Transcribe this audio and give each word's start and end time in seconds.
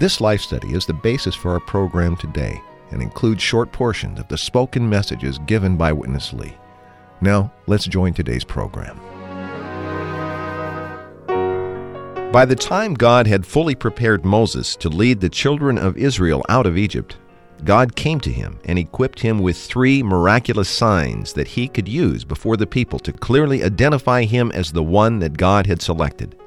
This 0.00 0.18
life 0.18 0.40
study 0.40 0.72
is 0.72 0.86
the 0.86 0.94
basis 0.94 1.34
for 1.34 1.52
our 1.52 1.60
program 1.60 2.16
today 2.16 2.58
and 2.90 3.02
includes 3.02 3.42
short 3.42 3.70
portions 3.70 4.18
of 4.18 4.26
the 4.28 4.38
spoken 4.38 4.88
messages 4.88 5.38
given 5.40 5.76
by 5.76 5.92
Witness 5.92 6.32
Lee. 6.32 6.56
Now, 7.20 7.52
let's 7.66 7.84
join 7.84 8.14
today's 8.14 8.42
program. 8.42 8.98
By 12.32 12.46
the 12.46 12.56
time 12.56 12.94
God 12.94 13.26
had 13.26 13.44
fully 13.44 13.74
prepared 13.74 14.24
Moses 14.24 14.74
to 14.76 14.88
lead 14.88 15.20
the 15.20 15.28
children 15.28 15.76
of 15.76 15.98
Israel 15.98 16.46
out 16.48 16.64
of 16.64 16.78
Egypt, 16.78 17.18
God 17.64 17.94
came 17.94 18.20
to 18.20 18.32
him 18.32 18.58
and 18.64 18.78
equipped 18.78 19.20
him 19.20 19.38
with 19.38 19.58
three 19.58 20.02
miraculous 20.02 20.70
signs 20.70 21.34
that 21.34 21.48
he 21.48 21.68
could 21.68 21.86
use 21.86 22.24
before 22.24 22.56
the 22.56 22.66
people 22.66 23.00
to 23.00 23.12
clearly 23.12 23.62
identify 23.62 24.24
him 24.24 24.50
as 24.52 24.72
the 24.72 24.82
one 24.82 25.18
that 25.18 25.36
God 25.36 25.66
had 25.66 25.82
selected. 25.82 26.40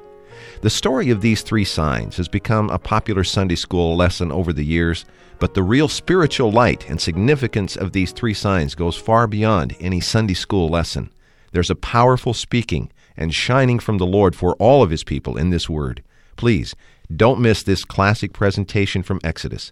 The 0.64 0.70
story 0.70 1.10
of 1.10 1.20
these 1.20 1.42
three 1.42 1.66
signs 1.66 2.16
has 2.16 2.26
become 2.26 2.70
a 2.70 2.78
popular 2.78 3.22
Sunday 3.22 3.54
school 3.54 3.96
lesson 3.96 4.32
over 4.32 4.50
the 4.50 4.64
years, 4.64 5.04
but 5.38 5.52
the 5.52 5.62
real 5.62 5.88
spiritual 5.88 6.50
light 6.50 6.88
and 6.88 6.98
significance 6.98 7.76
of 7.76 7.92
these 7.92 8.12
three 8.12 8.32
signs 8.32 8.74
goes 8.74 8.96
far 8.96 9.26
beyond 9.26 9.76
any 9.78 10.00
Sunday 10.00 10.32
school 10.32 10.70
lesson. 10.70 11.12
There's 11.52 11.68
a 11.68 11.74
powerful 11.74 12.32
speaking 12.32 12.90
and 13.14 13.34
shining 13.34 13.78
from 13.78 13.98
the 13.98 14.06
Lord 14.06 14.34
for 14.34 14.54
all 14.54 14.82
of 14.82 14.88
His 14.88 15.04
people 15.04 15.36
in 15.36 15.50
this 15.50 15.68
word. 15.68 16.02
Please, 16.36 16.74
don't 17.14 17.42
miss 17.42 17.62
this 17.62 17.84
classic 17.84 18.32
presentation 18.32 19.02
from 19.02 19.20
Exodus. 19.22 19.70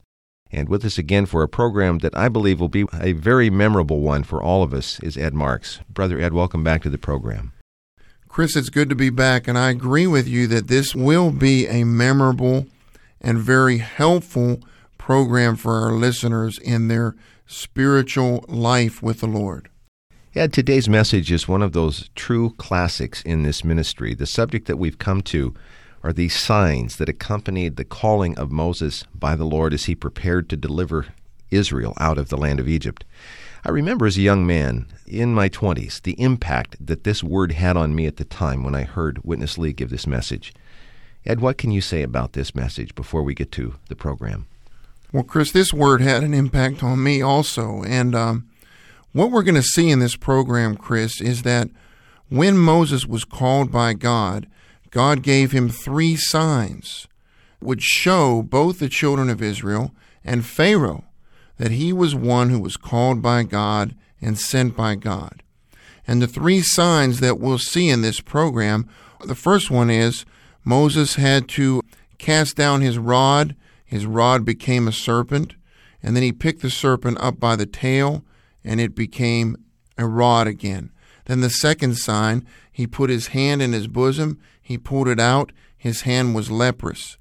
And 0.51 0.69
with 0.69 0.85
us 0.85 0.99
again 0.99 1.25
for 1.25 1.43
a 1.43 1.49
program 1.49 2.01
that 2.01 2.15
I 2.15 2.29
believe 2.29 2.61
will 2.61 2.69
be 2.69 2.85
a 3.01 3.13
very 3.13 3.49
memorable 3.49 4.01
one 4.01 4.25
for 4.25 4.43
all 4.43 4.63
of 4.63 4.75
us 4.75 5.01
is 5.01 5.17
Ed 5.17 5.33
Marks. 5.33 5.81
Brother 5.89 6.21
Ed, 6.21 6.35
welcome 6.35 6.63
back 6.63 6.83
to 6.83 6.91
the 6.91 6.99
program. 6.99 7.55
Chris, 8.33 8.57
it's 8.57 8.71
good 8.71 8.89
to 8.89 8.95
be 8.95 9.11
back, 9.11 9.47
and 9.47 9.59
I 9.59 9.69
agree 9.69 10.07
with 10.07 10.27
you 10.27 10.47
that 10.47 10.67
this 10.67 10.95
will 10.95 11.31
be 11.31 11.67
a 11.67 11.85
memorable 11.85 12.65
and 13.21 13.37
very 13.37 13.77
helpful 13.77 14.61
program 14.97 15.55
for 15.55 15.75
our 15.75 15.93
listeners 15.93 16.59
in 16.59 16.89
their 16.89 17.15
spiritual 17.47 18.43
life 18.49 19.03
with 19.03 19.21
the 19.21 19.27
Lord. 19.27 19.69
Ed, 20.35 20.55
today's 20.55 20.89
message 20.89 21.31
is 21.31 21.47
one 21.47 21.61
of 21.61 21.73
those 21.73 22.09
true 22.15 22.55
classics 22.57 23.21
in 23.21 23.43
this 23.43 23.65
ministry. 23.65 24.15
The 24.15 24.25
subject 24.25 24.67
that 24.67 24.79
we've 24.79 24.99
come 24.99 25.21
to 25.25 25.53
are 26.03 26.15
these 26.15 26.35
signs 26.35 26.97
that 26.97 27.11
accompanied 27.11 27.77
the 27.77 27.85
calling 27.85 28.39
of 28.39 28.51
Moses 28.51 29.05
by 29.15 29.37
the 29.37 29.45
Lord 29.45 29.75
as 29.75 29.85
he 29.85 29.95
prepared 29.95 30.49
to 30.49 30.57
deliver 30.57 31.09
Israel 31.51 31.93
out 32.01 32.17
of 32.17 32.31
the 32.31 32.39
land 32.39 32.61
of 32.61 32.67
Egypt. 32.67 33.05
I 33.65 33.71
remember 33.71 34.07
as 34.07 34.17
a 34.17 34.23
young 34.23 34.45
man 34.45 34.87
in 35.07 35.35
my 35.35 35.49
20s 35.49 36.03
the 36.03 36.21
impact 36.21 36.85
that 36.85 37.05
this 37.05 37.23
word 37.23 37.53
had 37.53 37.77
on 37.77 37.95
me 37.95 38.07
at 38.07 38.17
the 38.17 38.25
time 38.25 38.65
when 38.65 38.75
I 38.75 38.83
heard 38.83 39.25
Witness 39.25 39.57
Lee 39.57 39.73
give 39.73 39.91
this 39.91 40.07
message. 40.07 40.53
Ed, 41.25 41.41
what 41.41 41.59
can 41.59 41.71
you 41.71 41.81
say 41.81 42.03
about 42.03 42.33
this 42.33 42.55
message 42.55 42.95
before 42.97 43.23
we 43.23 43.35
get 43.35 43.53
to 43.53 43.75
the 43.89 43.95
program? 43.95 44.47
Well, 45.13 45.23
Chris, 45.23 45.53
this 45.53 45.73
word 45.73 46.01
had 46.01 46.25
an 46.25 46.35
impact 46.35 46.83
on 46.83 47.05
me 47.05 47.23
also. 47.23 47.85
And 47.85 48.15
um, 48.17 48.49
what 49.13 49.31
we're 49.31 49.45
going 49.45 49.55
to 49.55 49.63
see 49.63 49.91
in 49.91 50.01
this 50.01 50.17
program, 50.17 50.77
Chris, 50.77 51.21
is 51.21 51.43
that 51.43 51.69
when 52.29 52.59
Moses 52.59 53.07
was 53.07 53.25
called 53.25 53.71
by 53.71 53.93
God, 53.93 54.49
God 54.91 55.23
gave 55.23 55.53
him 55.53 55.69
three 55.69 56.17
signs 56.17 57.07
which 57.61 57.83
show 57.83 58.43
both 58.43 58.81
the 58.81 58.89
children 58.89 59.31
of 59.31 59.41
Israel 59.41 59.95
and 60.25 60.45
Pharaoh 60.45 61.05
that 61.59 61.71
he 61.71 61.93
was 61.93 62.15
one 62.15 62.51
who 62.51 62.59
was 62.59 62.77
called 62.77 63.23
by 63.23 63.43
God 63.43 63.95
and 64.21 64.39
sent 64.39 64.77
by 64.77 64.95
God. 64.95 65.43
And 66.07 66.21
the 66.21 66.27
three 66.27 66.61
signs 66.61 67.21
that 67.21 67.39
we'll 67.39 67.59
see 67.59 67.89
in 67.89 68.03
this 68.03 68.21
program 68.21 68.89
the 69.25 69.35
first 69.35 69.71
one 69.71 69.91
is 69.91 70.25
Moses 70.65 71.15
had 71.15 71.49
to 71.51 71.83
cast 72.19 72.57
down 72.57 72.81
his 72.81 72.99
rod, 72.99 73.55
his 73.85 74.07
rod 74.07 74.45
became 74.45 74.89
a 74.89 74.93
serpent, 74.93 75.55
and 76.03 76.17
then 76.17 76.23
he 76.23 76.33
picked 76.33 76.63
the 76.63 76.71
serpent 76.71 77.19
up 77.21 77.39
by 77.39 77.57
the 77.57 77.67
tail, 77.67 78.25
and 78.65 78.81
it 78.81 78.95
became 78.95 79.57
a 79.97 80.07
rod 80.07 80.47
again. 80.47 80.91
Then 81.27 81.41
the 81.41 81.51
second 81.51 81.97
sign, 81.97 82.47
he 82.71 82.87
put 82.87 83.11
his 83.11 83.29
hand 83.29 83.63
in 83.63 83.73
his 83.73 83.87
bosom, 83.87 84.41
he 84.61 84.79
pulled 84.79 85.09
it 85.09 85.21
out, 85.21 85.53
his 85.77 86.03
hand 86.03 86.35
was 86.35 86.51
leprous. 86.51 87.17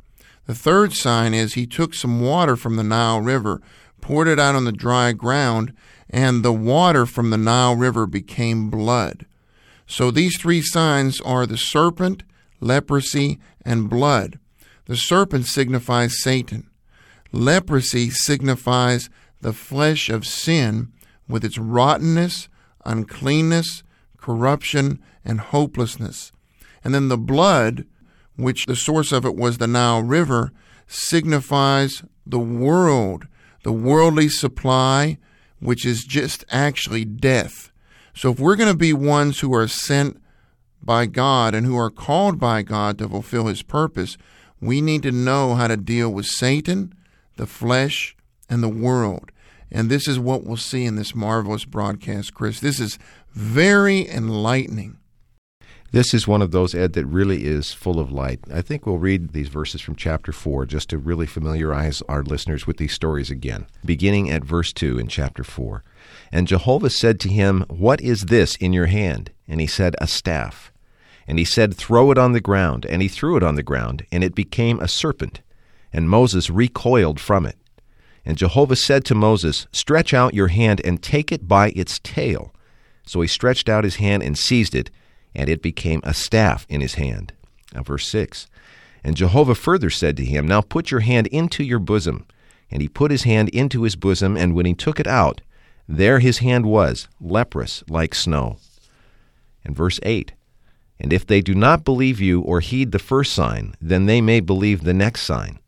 The 0.48 0.56
third 0.56 0.94
sign 0.94 1.34
is 1.34 1.54
he 1.54 1.68
took 1.68 1.94
some 1.94 2.22
water 2.22 2.56
from 2.56 2.76
the 2.76 2.84
Nile 2.84 3.22
River, 3.22 3.62
poured 4.02 4.28
it 4.28 4.40
out 4.40 4.56
on 4.56 4.66
the 4.66 4.72
dry 4.72 5.12
ground, 5.14 5.74
and 6.10 6.44
the 6.44 6.54
water 6.54 7.06
from 7.06 7.30
the 7.30 7.38
Nile 7.38 7.76
River 7.76 8.06
became 8.06 8.70
blood. 8.70 9.26
So 9.86 10.12
these 10.12 10.38
three 10.40 10.62
signs 10.62 11.22
are 11.22 11.46
the 11.46 11.58
serpent, 11.58 12.24
leprosy, 12.60 13.40
and 13.64 13.90
blood. 13.90 14.40
The 14.86 14.98
serpent 14.98 15.46
signifies 15.46 16.22
Satan. 16.22 16.70
Leprosy 17.32 18.10
signifies 18.10 19.10
the 19.42 19.54
flesh 19.54 20.10
of 20.10 20.26
sin 20.26 20.92
with 21.28 21.46
its 21.46 21.58
rottenness, 21.58 22.50
uncleanness, 22.86 23.84
corruption, 24.18 25.02
and 25.24 25.40
hopelessness. 25.40 26.32
And 26.84 26.94
then 26.94 27.08
the 27.08 27.18
blood, 27.18 27.86
which 28.36 28.66
the 28.66 28.76
source 28.76 29.12
of 29.12 29.26
it 29.26 29.36
was 29.36 29.58
the 29.58 29.68
Nile 29.68 30.04
River, 30.04 30.52
signifies 30.88 32.04
the 32.26 32.40
world, 32.40 33.28
the 33.64 33.72
worldly 33.72 34.30
supply, 34.30 35.18
which 35.60 35.86
is 35.86 36.04
just 36.04 36.44
actually 36.50 37.06
death. 37.06 37.72
So 38.14 38.32
if 38.32 38.40
we're 38.40 38.56
going 38.56 38.72
to 38.72 38.78
be 38.78 38.94
ones 38.94 39.40
who 39.40 39.54
are 39.54 39.68
sent 39.68 40.22
by 40.82 41.06
God 41.06 41.54
and 41.54 41.66
who 41.66 41.78
are 41.78 41.92
called 41.92 42.40
by 42.40 42.62
God 42.64 42.98
to 42.98 43.08
fulfill 43.08 43.46
his 43.46 43.62
purpose, 43.62 44.18
we 44.60 44.82
need 44.82 45.04
to 45.04 45.12
know 45.12 45.56
how 45.56 45.68
to 45.68 45.78
deal 45.78 46.12
with 46.12 46.26
Satan, 46.26 46.94
the 47.38 47.48
flesh, 47.48 48.16
and 48.50 48.62
the 48.62 48.70
world. 48.70 49.32
And 49.72 49.90
this 49.90 50.08
is 50.08 50.20
what 50.20 50.44
we'll 50.44 50.58
see 50.58 50.86
in 50.86 50.96
this 50.96 51.16
marvelous 51.16 51.66
broadcast, 51.66 52.34
Chris. 52.34 52.60
This 52.60 52.80
is 52.80 53.00
very 53.34 54.08
enlightening. 54.10 54.98
This 55.94 56.14
is 56.14 56.26
one 56.26 56.42
of 56.42 56.52
those, 56.52 56.74
Ed, 56.74 56.94
that 56.94 57.06
really 57.06 57.44
is 57.44 57.74
full 57.74 58.00
of 58.00 58.14
light. 58.14 58.40
I 58.50 58.62
think 58.62 58.86
we'll 58.86 58.98
read 58.98 59.34
these 59.34 59.50
verses 59.50 59.82
from 59.82 59.98
chapter 59.98 60.32
4 60.32 60.66
just 60.66 60.90
to 60.92 60.98
really 60.98 61.26
familiarize 61.26 62.02
our 62.08 62.24
listeners 62.24 62.66
with 62.66 62.78
these 62.78 62.94
stories 62.94 63.30
again, 63.30 63.66
beginning 63.84 64.32
at 64.32 64.46
verse 64.46 64.72
2 64.72 64.98
in 64.98 65.10
chapter 65.10 65.44
4. 65.44 65.84
And 66.32 66.48
Jehovah 66.48 66.90
said 66.90 67.20
to 67.20 67.30
him, 67.30 67.66
What 67.68 68.00
is 68.00 68.28
this 68.28 68.56
in 68.56 68.72
your 68.72 68.86
hand? 68.86 69.32
And 69.50 69.60
he 69.60 69.68
said, 69.68 69.98
A 70.00 70.08
staff. 70.08 70.72
And 71.28 71.38
he 71.38 71.44
said, 71.44 71.76
Throw 71.76 72.10
it 72.12 72.18
on 72.18 72.32
the 72.32 72.40
ground. 72.40 72.86
And 72.86 73.02
he 73.02 73.10
threw 73.10 73.36
it 73.36 73.44
on 73.44 73.56
the 73.56 73.64
ground, 73.64 74.06
and 74.14 74.24
it 74.24 74.34
became 74.34 74.80
a 74.80 74.88
serpent. 74.88 75.42
And 75.92 76.10
Moses 76.10 76.50
recoiled 76.50 77.20
from 77.20 77.46
it. 77.46 77.58
And 78.24 78.38
Jehovah 78.38 78.78
said 78.78 79.04
to 79.06 79.16
Moses, 79.16 79.68
Stretch 79.74 80.14
out 80.14 80.34
your 80.34 80.48
hand 80.48 80.80
and 80.86 81.04
take 81.04 81.34
it 81.34 81.50
by 81.50 81.72
its 81.76 82.00
tail. 82.00 82.54
So 83.06 83.20
he 83.20 83.28
stretched 83.28 83.68
out 83.68 83.84
his 83.84 83.98
hand 83.98 84.24
and 84.24 84.38
seized 84.38 84.74
it 84.74 84.90
and 85.34 85.50
it 85.50 85.62
became 85.62 86.02
a 86.04 86.14
staff 86.14 86.66
in 86.70 86.82
his 86.82 86.96
hand. 86.96 87.34
Now, 87.74 87.84
verse 87.84 88.08
6 88.08 88.48
And 89.04 89.16
Jehovah 89.16 89.56
further 89.56 89.90
said 89.90 90.18
to 90.18 90.26
him, 90.26 90.48
Now 90.48 90.62
put 90.62 90.92
your 90.92 91.02
hand 91.02 91.28
into 91.28 91.64
your 91.64 91.80
bosom. 91.80 92.26
And 92.70 92.82
he 92.82 92.88
put 92.88 93.12
his 93.12 93.24
hand 93.24 93.50
into 93.50 93.84
his 93.84 93.98
bosom, 93.98 94.38
and 94.38 94.56
when 94.56 94.66
he 94.66 94.74
took 94.74 95.00
it 95.00 95.08
out, 95.08 95.42
there 95.90 96.20
his 96.20 96.38
hand 96.38 96.66
was, 96.66 97.10
leprous 97.20 97.84
like 97.90 98.16
snow. 98.16 98.58
And 99.66 99.76
verse 99.76 100.00
8 100.04 100.32
And 101.00 101.12
if 101.12 101.26
they 101.28 101.42
do 101.42 101.54
not 101.54 101.84
believe 101.84 102.22
you 102.22 102.40
or 102.42 102.62
heed 102.62 102.92
the 102.92 103.00
first 103.00 103.34
sign, 103.34 103.76
then 103.82 104.06
they 104.06 104.22
may 104.22 104.40
believe 104.40 104.84
the 104.84 104.94
next 104.94 105.24
sign. 105.24 105.60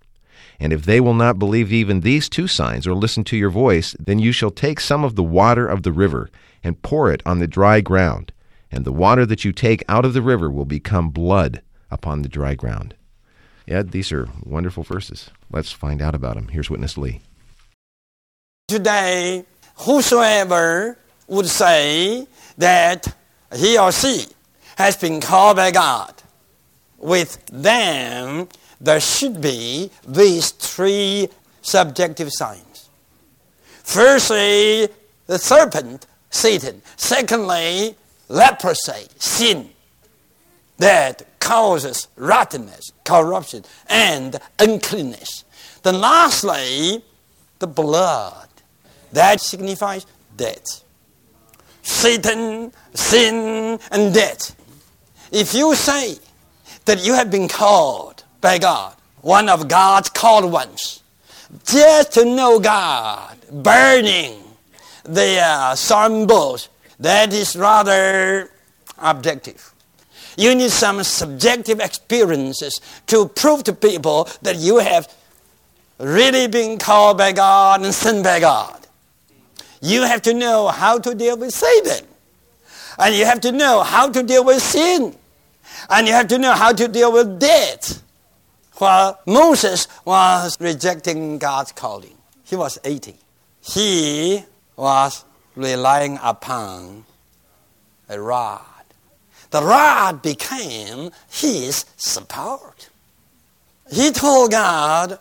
And 0.60 0.72
if 0.72 0.86
they 0.86 1.02
will 1.02 1.14
not 1.14 1.40
believe 1.40 1.74
even 1.74 2.02
these 2.02 2.30
two 2.30 2.48
signs 2.48 2.88
or 2.88 2.94
listen 2.94 3.26
to 3.26 3.38
your 3.38 3.50
voice, 3.50 3.98
then 4.00 4.20
you 4.20 4.32
shall 4.32 4.52
take 4.52 4.80
some 4.80 5.04
of 5.04 5.16
the 5.16 5.24
water 5.24 5.68
of 5.68 5.84
the 5.84 5.92
river 5.92 6.30
and 6.64 6.82
pour 6.82 7.12
it 7.12 7.22
on 7.26 7.40
the 7.40 7.48
dry 7.48 7.82
ground 7.82 8.32
and 8.74 8.86
the 8.86 8.92
water 8.92 9.24
that 9.26 9.46
you 9.46 9.52
take 9.52 9.84
out 9.88 10.04
of 10.04 10.14
the 10.14 10.22
river 10.22 10.50
will 10.50 10.66
become 10.66 11.10
blood 11.10 11.62
upon 11.92 12.24
the 12.24 12.30
dry 12.30 12.56
ground. 12.56 12.96
Ed, 13.68 13.92
these 13.92 14.12
are 14.12 14.28
wonderful 14.44 14.84
verses. 14.84 15.30
Let's 15.52 15.72
find 15.72 16.02
out 16.02 16.16
about 16.16 16.36
them. 16.36 16.48
Here's 16.48 16.72
Witness 16.72 16.98
Lee. 16.98 17.22
Today, 18.68 19.46
whosoever 19.76 20.98
would 21.28 21.46
say 21.46 22.28
that 22.58 23.16
he 23.56 23.78
or 23.78 23.92
she 23.92 24.26
has 24.78 24.98
been 24.98 25.22
called 25.22 25.58
by 25.58 25.70
God, 25.70 26.14
with 26.98 27.46
them 27.46 28.50
there 28.82 29.00
should 29.00 29.40
be 29.40 29.92
these 30.08 30.50
three 30.50 31.30
subjective 31.62 32.30
signs. 32.32 32.90
Firstly, 33.84 34.90
the 35.28 35.38
serpent, 35.38 36.08
Satan. 36.32 36.82
Secondly, 36.98 37.96
leprosy, 38.30 39.08
sin, 39.18 39.70
that 40.78 41.40
causes 41.40 42.08
rottenness, 42.16 42.92
corruption, 43.04 43.64
and 43.88 44.40
uncleanness. 44.60 45.44
Then 45.84 46.00
lastly, 46.00 47.04
the 47.60 47.68
blood. 47.68 48.48
That 49.12 49.40
signifies 49.42 50.06
death. 50.36 50.84
Satan, 51.82 52.72
sin, 52.94 53.80
and 53.92 54.14
death. 54.14 54.56
If 55.32 55.54
you 55.54 55.76
say 55.76 56.18
that 56.86 57.06
you 57.06 57.14
have 57.14 57.30
been 57.30 57.48
called 57.48 58.24
by 58.42 58.58
God, 58.58 58.96
one 59.22 59.50
of 59.50 59.68
God's 59.68 60.10
called 60.10 60.52
ones, 60.52 61.04
just 61.66 62.14
to 62.14 62.26
know 62.26 62.60
God, 62.60 63.38
burning 63.52 64.44
the 65.04 65.40
uh, 65.40 65.76
psalm 65.76 66.26
books, 66.26 66.70
that 67.00 67.34
is 67.34 67.56
rather 67.56 68.50
objective. 68.98 69.74
You 70.38 70.56
need 70.56 70.72
some 70.72 71.04
subjective 71.04 71.80
experiences 71.80 72.80
to 73.08 73.28
prove 73.28 73.64
to 73.66 73.74
people 73.74 74.28
that 74.42 74.58
you 74.58 74.80
have 74.80 75.14
really 76.00 76.48
been 76.48 76.78
called 76.78 77.18
by 77.18 77.32
God 77.32 77.84
and 77.84 77.94
sent 77.94 78.24
by 78.24 78.40
God. 78.40 78.80
You 79.82 80.04
have 80.04 80.22
to 80.24 80.34
know 80.34 80.70
how 80.70 80.98
to 81.00 81.14
deal 81.14 81.38
with 81.38 81.54
Satan. 81.54 82.08
And 82.98 83.16
you 83.16 83.26
have 83.26 83.42
to 83.42 83.52
know 83.52 83.84
how 83.84 84.10
to 84.10 84.24
deal 84.24 84.44
with 84.44 84.62
sin. 84.62 85.16
And 85.90 86.08
you 86.08 86.14
have 86.14 86.28
to 86.30 86.38
know 86.38 86.54
how 86.54 86.72
to 86.72 86.88
deal 86.88 87.12
with 87.12 87.40
death. 87.40 88.02
While 88.76 89.20
Moses 89.26 89.88
was 90.06 90.58
rejecting 90.60 91.38
God's 91.38 91.72
calling, 91.72 92.16
he 92.44 92.56
was 92.56 92.80
80. 92.84 93.16
He 93.62 94.44
was 94.76 95.24
relying 95.56 96.20
upon 96.22 97.06
a 98.10 98.20
rod. 98.20 98.62
The 99.52 99.62
rod 99.62 100.22
became 100.22 101.12
his 101.30 101.86
support. 101.96 102.90
He 103.92 104.12
told 104.12 104.52
God 104.52 105.20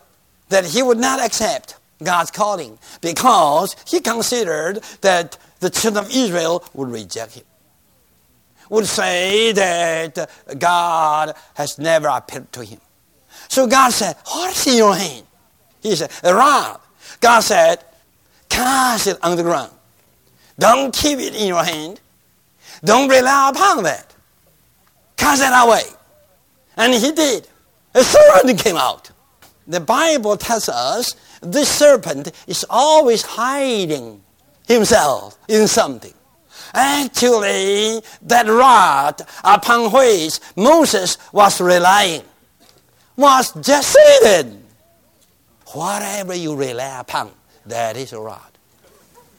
that 0.49 0.65
he 0.65 0.81
would 0.81 0.97
not 0.97 1.19
accept 1.19 1.77
God's 2.03 2.31
calling 2.31 2.77
because 3.01 3.75
he 3.87 3.99
considered 3.99 4.81
that 5.01 5.37
the 5.59 5.69
children 5.69 6.05
of 6.05 6.11
Israel 6.11 6.63
would 6.73 6.89
reject 6.89 7.35
him. 7.35 7.43
Would 8.69 8.87
say 8.87 9.51
that 9.51 10.29
God 10.57 11.35
has 11.53 11.77
never 11.77 12.07
appeared 12.07 12.51
to 12.53 12.63
him. 12.63 12.79
So 13.49 13.67
God 13.67 13.91
said, 13.91 14.15
What 14.25 14.51
is 14.51 14.67
in 14.67 14.77
your 14.77 14.95
hand? 14.95 15.27
He 15.81 15.95
said, 15.95 16.11
A 16.23 16.33
rod. 16.33 16.79
God 17.19 17.41
said, 17.41 17.83
Cast 18.49 19.07
it 19.07 19.17
on 19.23 19.37
the 19.37 19.43
ground. 19.43 19.71
Don't 20.57 20.93
keep 20.93 21.19
it 21.19 21.35
in 21.35 21.47
your 21.47 21.63
hand. 21.63 21.99
Don't 22.83 23.09
rely 23.09 23.49
upon 23.49 23.83
that. 23.83 24.13
Cast 25.17 25.41
it 25.41 25.51
away. 25.51 25.83
And 26.77 26.93
he 26.93 27.11
did. 27.11 27.47
A 27.95 28.03
serpent 28.03 28.59
came 28.59 28.75
out. 28.75 29.11
The 29.67 29.79
Bible 29.79 30.35
tells 30.37 30.67
us 30.67 31.15
this 31.41 31.69
serpent 31.69 32.31
is 32.47 32.65
always 32.69 33.21
hiding 33.21 34.21
himself 34.67 35.37
in 35.47 35.67
something. 35.67 36.13
Actually, 36.73 38.01
that 38.23 38.47
rod 38.47 39.21
upon 39.43 39.91
which 39.91 40.39
Moses 40.55 41.17
was 41.31 41.61
relying 41.61 42.23
was 43.15 43.53
just 43.61 43.95
Satan. 43.95 44.63
Whatever 45.67 46.33
you 46.33 46.55
rely 46.55 46.99
upon, 46.99 47.31
that 47.65 47.95
is 47.95 48.13
a 48.13 48.19
rod. 48.19 48.52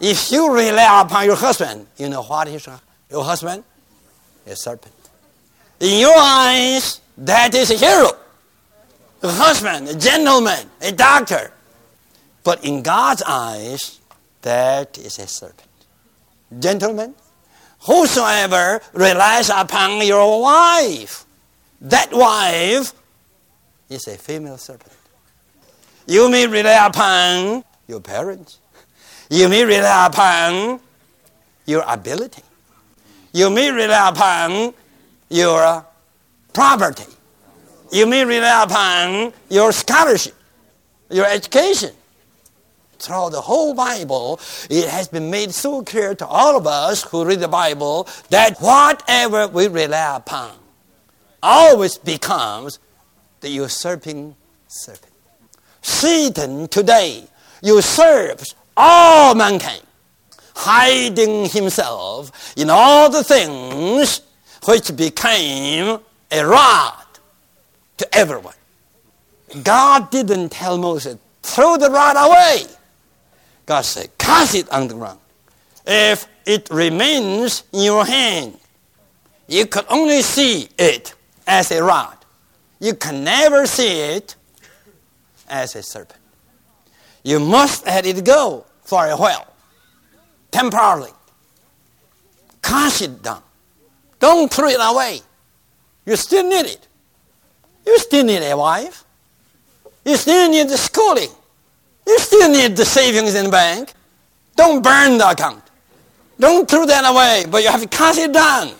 If 0.06 0.30
you 0.30 0.52
rely 0.52 1.00
upon 1.00 1.24
your 1.24 1.36
husband, 1.36 1.86
you 1.96 2.10
know 2.10 2.22
what 2.22 2.46
is 2.48 2.68
your 3.10 3.24
husband? 3.24 3.64
A 4.46 4.54
serpent. 4.54 4.92
In 5.80 5.98
your 5.98 6.14
eyes, 6.14 7.00
that 7.16 7.54
is 7.54 7.70
a 7.70 7.76
hero, 7.78 8.10
a 9.22 9.32
husband, 9.32 9.88
a 9.88 9.96
gentleman, 9.96 10.68
a 10.82 10.92
doctor. 10.92 11.52
But 12.42 12.62
in 12.66 12.82
God's 12.82 13.22
eyes, 13.26 13.98
that 14.42 14.98
is 14.98 15.18
a 15.18 15.26
serpent. 15.26 15.70
Gentlemen, 16.58 17.14
whosoever 17.86 18.82
relies 18.92 19.48
upon 19.48 20.06
your 20.06 20.42
wife, 20.42 21.24
that 21.80 22.12
wife 22.12 22.92
is 23.88 24.06
a 24.06 24.18
female 24.18 24.58
serpent. 24.58 24.92
You 26.06 26.28
may 26.28 26.46
rely 26.46 26.84
upon 26.84 27.64
your 27.88 28.00
parents. 28.00 28.58
You 29.30 29.48
may 29.48 29.64
rely 29.64 30.06
upon 30.06 30.80
your 31.66 31.84
ability. 31.86 32.42
You 33.32 33.50
may 33.50 33.70
rely 33.70 34.08
upon 34.08 34.74
your 35.28 35.84
property. 36.52 37.10
You 37.90 38.06
may 38.06 38.24
rely 38.24 38.62
upon 38.64 39.32
your 39.48 39.72
scholarship, 39.72 40.34
your 41.10 41.26
education 41.26 41.92
throughout 43.04 43.30
the 43.30 43.40
whole 43.40 43.74
Bible, 43.74 44.40
it 44.70 44.88
has 44.88 45.08
been 45.08 45.30
made 45.30 45.52
so 45.52 45.82
clear 45.82 46.14
to 46.14 46.26
all 46.26 46.56
of 46.56 46.66
us 46.66 47.02
who 47.02 47.24
read 47.24 47.40
the 47.40 47.48
Bible 47.48 48.08
that 48.30 48.58
whatever 48.58 49.46
we 49.48 49.68
rely 49.68 50.16
upon 50.16 50.56
always 51.42 51.98
becomes 51.98 52.78
the 53.40 53.50
usurping 53.50 54.34
serpent. 54.68 55.12
Satan 55.82 56.66
today 56.68 57.26
usurps 57.62 58.54
all 58.76 59.34
mankind, 59.34 59.82
hiding 60.54 61.48
himself 61.48 62.54
in 62.56 62.70
all 62.70 63.10
the 63.10 63.24
things 63.24 64.20
which 64.66 64.94
became 64.96 65.98
a 66.30 66.44
rod 66.44 67.04
to 67.98 68.14
everyone. 68.14 68.54
God 69.62 70.10
didn't 70.10 70.50
tell 70.50 70.78
Moses, 70.78 71.16
throw 71.42 71.76
the 71.76 71.90
rod 71.90 72.16
away. 72.16 72.66
God 73.66 73.82
said, 73.82 74.10
cast 74.18 74.54
it 74.54 74.68
on 74.70 74.88
the 74.88 74.94
ground. 74.94 75.20
If 75.86 76.26
it 76.46 76.68
remains 76.70 77.64
in 77.72 77.82
your 77.82 78.04
hand, 78.04 78.58
you 79.46 79.66
could 79.66 79.84
only 79.88 80.22
see 80.22 80.68
it 80.78 81.14
as 81.46 81.70
a 81.70 81.82
rod. 81.82 82.16
You 82.80 82.94
can 82.94 83.24
never 83.24 83.66
see 83.66 84.00
it 84.00 84.34
as 85.48 85.76
a 85.76 85.82
serpent. 85.82 86.20
You 87.24 87.40
must 87.40 87.86
let 87.86 88.06
it 88.06 88.24
go 88.24 88.66
for 88.84 89.06
a 89.06 89.16
while, 89.16 89.46
temporarily. 90.50 91.10
Cast 92.62 93.02
it 93.02 93.22
down. 93.22 93.42
Don't 94.20 94.52
throw 94.52 94.68
it 94.68 94.78
away. 94.80 95.20
You 96.06 96.16
still 96.16 96.46
need 96.48 96.66
it. 96.66 96.86
You 97.86 97.98
still 97.98 98.24
need 98.24 98.42
a 98.42 98.56
wife. 98.56 99.04
You 100.04 100.16
still 100.16 100.50
need 100.50 100.68
the 100.68 100.76
schooling. 100.76 101.30
You 102.06 102.18
still 102.18 102.50
need 102.50 102.76
the 102.76 102.84
savings 102.84 103.34
in 103.34 103.46
the 103.46 103.50
bank. 103.50 103.94
Don't 104.56 104.82
burn 104.82 105.18
the 105.18 105.30
account. 105.30 105.62
Don't 106.38 106.68
throw 106.68 106.84
that 106.86 107.10
away, 107.10 107.44
but 107.50 107.62
you 107.62 107.70
have 107.70 107.80
to 107.80 107.88
cast 107.88 108.18
it 108.18 108.32
down. 108.32 108.72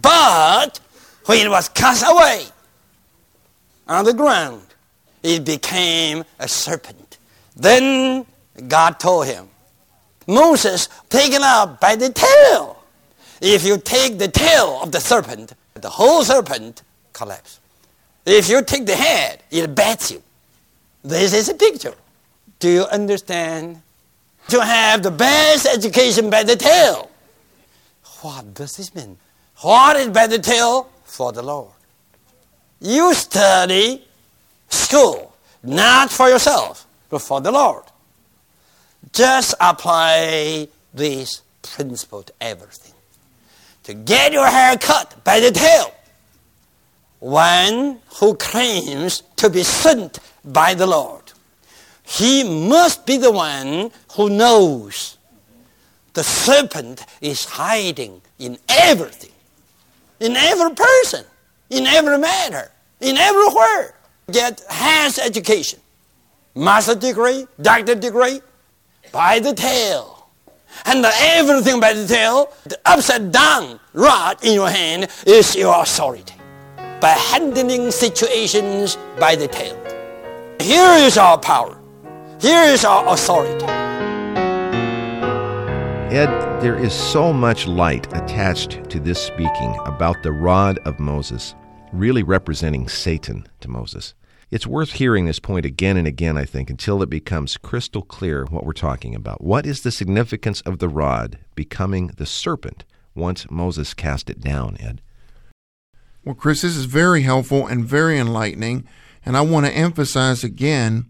But 0.00 0.78
when 1.24 1.46
it 1.46 1.48
was 1.48 1.68
cast 1.68 2.04
away 2.06 2.44
on 3.88 4.04
the 4.04 4.12
ground, 4.12 4.62
it 5.22 5.44
became 5.44 6.24
a 6.38 6.48
serpent. 6.48 7.18
Then 7.56 8.26
God 8.68 8.98
told 8.98 9.26
him, 9.26 9.48
Moses, 10.26 10.88
take 11.08 11.32
it 11.32 11.42
up 11.42 11.80
by 11.80 11.96
the 11.96 12.10
tail. 12.10 12.82
If 13.40 13.64
you 13.64 13.78
take 13.78 14.18
the 14.18 14.28
tail 14.28 14.80
of 14.82 14.92
the 14.92 15.00
serpent, 15.00 15.52
the 15.74 15.90
whole 15.90 16.24
serpent 16.24 16.82
collapses. 17.12 17.60
If 18.24 18.48
you 18.48 18.62
take 18.62 18.86
the 18.86 18.94
head, 18.94 19.42
it 19.50 19.74
bites 19.74 20.12
you. 20.12 20.22
This 21.02 21.34
is 21.34 21.48
a 21.48 21.54
picture. 21.54 21.94
Do 22.60 22.68
you 22.68 22.84
understand? 22.84 23.82
To 24.48 24.64
have 24.64 25.02
the 25.02 25.10
best 25.10 25.66
education 25.66 26.30
by 26.30 26.42
the 26.44 26.56
tail. 26.56 27.10
What 28.20 28.54
does 28.54 28.76
this 28.76 28.94
mean? 28.94 29.18
What 29.60 29.96
is 29.96 30.08
by 30.08 30.26
the 30.26 30.38
tail? 30.38 30.88
For 31.04 31.32
the 31.32 31.42
Lord. 31.42 31.72
You 32.80 33.14
study 33.14 34.06
school, 34.72 35.34
not 35.62 36.10
for 36.10 36.28
yourself, 36.28 36.86
but 37.08 37.20
for 37.20 37.40
the 37.40 37.52
Lord. 37.52 37.84
Just 39.12 39.54
apply 39.60 40.68
this 40.94 41.42
principle 41.62 42.22
to 42.22 42.32
everything. 42.40 42.94
To 43.84 43.94
get 43.94 44.32
your 44.32 44.46
hair 44.46 44.76
cut 44.76 45.22
by 45.24 45.40
the 45.40 45.50
tail, 45.50 45.92
one 47.18 48.00
who 48.16 48.34
claims 48.34 49.22
to 49.36 49.50
be 49.50 49.62
sent 49.62 50.18
by 50.44 50.74
the 50.74 50.86
Lord. 50.86 51.32
He 52.04 52.44
must 52.68 53.06
be 53.06 53.16
the 53.16 53.30
one 53.30 53.90
who 54.16 54.28
knows 54.28 55.16
the 56.14 56.22
serpent 56.22 57.04
is 57.20 57.44
hiding 57.44 58.20
in 58.38 58.58
everything, 58.68 59.32
in 60.20 60.36
every 60.36 60.74
person, 60.74 61.24
in 61.70 61.86
every 61.86 62.18
matter, 62.18 62.70
in 63.00 63.16
everywhere 63.16 63.94
get 64.32 64.62
has 64.68 65.18
education, 65.18 65.80
master 66.54 66.94
degree, 66.94 67.46
doctor 67.60 67.94
degree, 67.94 68.40
by 69.12 69.38
the 69.38 69.54
tail. 69.54 70.28
And 70.86 71.04
everything 71.04 71.80
by 71.80 71.92
the 71.92 72.06
tail, 72.06 72.52
the 72.64 72.78
upside 72.84 73.30
down 73.30 73.78
rod 73.92 74.42
in 74.42 74.54
your 74.54 74.70
hand 74.70 75.08
is 75.26 75.54
your 75.54 75.80
authority. 75.82 76.34
By 77.00 77.10
handling 77.10 77.90
situations 77.90 78.96
by 79.20 79.36
the 79.36 79.48
tail. 79.48 79.76
Here 80.60 80.94
is 81.04 81.18
our 81.18 81.38
power. 81.38 81.78
Here 82.40 82.64
is 82.64 82.84
our 82.84 83.12
authority. 83.12 83.64
Ed, 86.12 86.60
there 86.60 86.76
is 86.76 86.92
so 86.92 87.32
much 87.32 87.66
light 87.66 88.06
attached 88.14 88.88
to 88.90 89.00
this 89.00 89.20
speaking 89.20 89.76
about 89.86 90.22
the 90.22 90.32
rod 90.32 90.78
of 90.84 91.00
Moses, 91.00 91.54
really 91.92 92.22
representing 92.22 92.88
Satan 92.88 93.46
to 93.60 93.68
Moses. 93.68 94.14
It's 94.52 94.66
worth 94.66 94.92
hearing 94.92 95.24
this 95.24 95.38
point 95.38 95.64
again 95.64 95.96
and 95.96 96.06
again, 96.06 96.36
I 96.36 96.44
think, 96.44 96.68
until 96.68 97.02
it 97.02 97.08
becomes 97.08 97.56
crystal 97.56 98.02
clear 98.02 98.44
what 98.44 98.66
we're 98.66 98.74
talking 98.74 99.14
about. 99.14 99.42
What 99.42 99.64
is 99.64 99.80
the 99.80 99.90
significance 99.90 100.60
of 100.60 100.78
the 100.78 100.90
rod 100.90 101.38
becoming 101.54 102.08
the 102.08 102.26
serpent 102.26 102.84
once 103.14 103.50
Moses 103.50 103.94
cast 103.94 104.28
it 104.28 104.42
down, 104.42 104.76
Ed? 104.78 105.00
Well, 106.22 106.34
Chris, 106.34 106.60
this 106.60 106.76
is 106.76 106.84
very 106.84 107.22
helpful 107.22 107.66
and 107.66 107.86
very 107.86 108.18
enlightening. 108.18 108.86
And 109.24 109.38
I 109.38 109.40
want 109.40 109.64
to 109.64 109.72
emphasize 109.72 110.44
again 110.44 111.06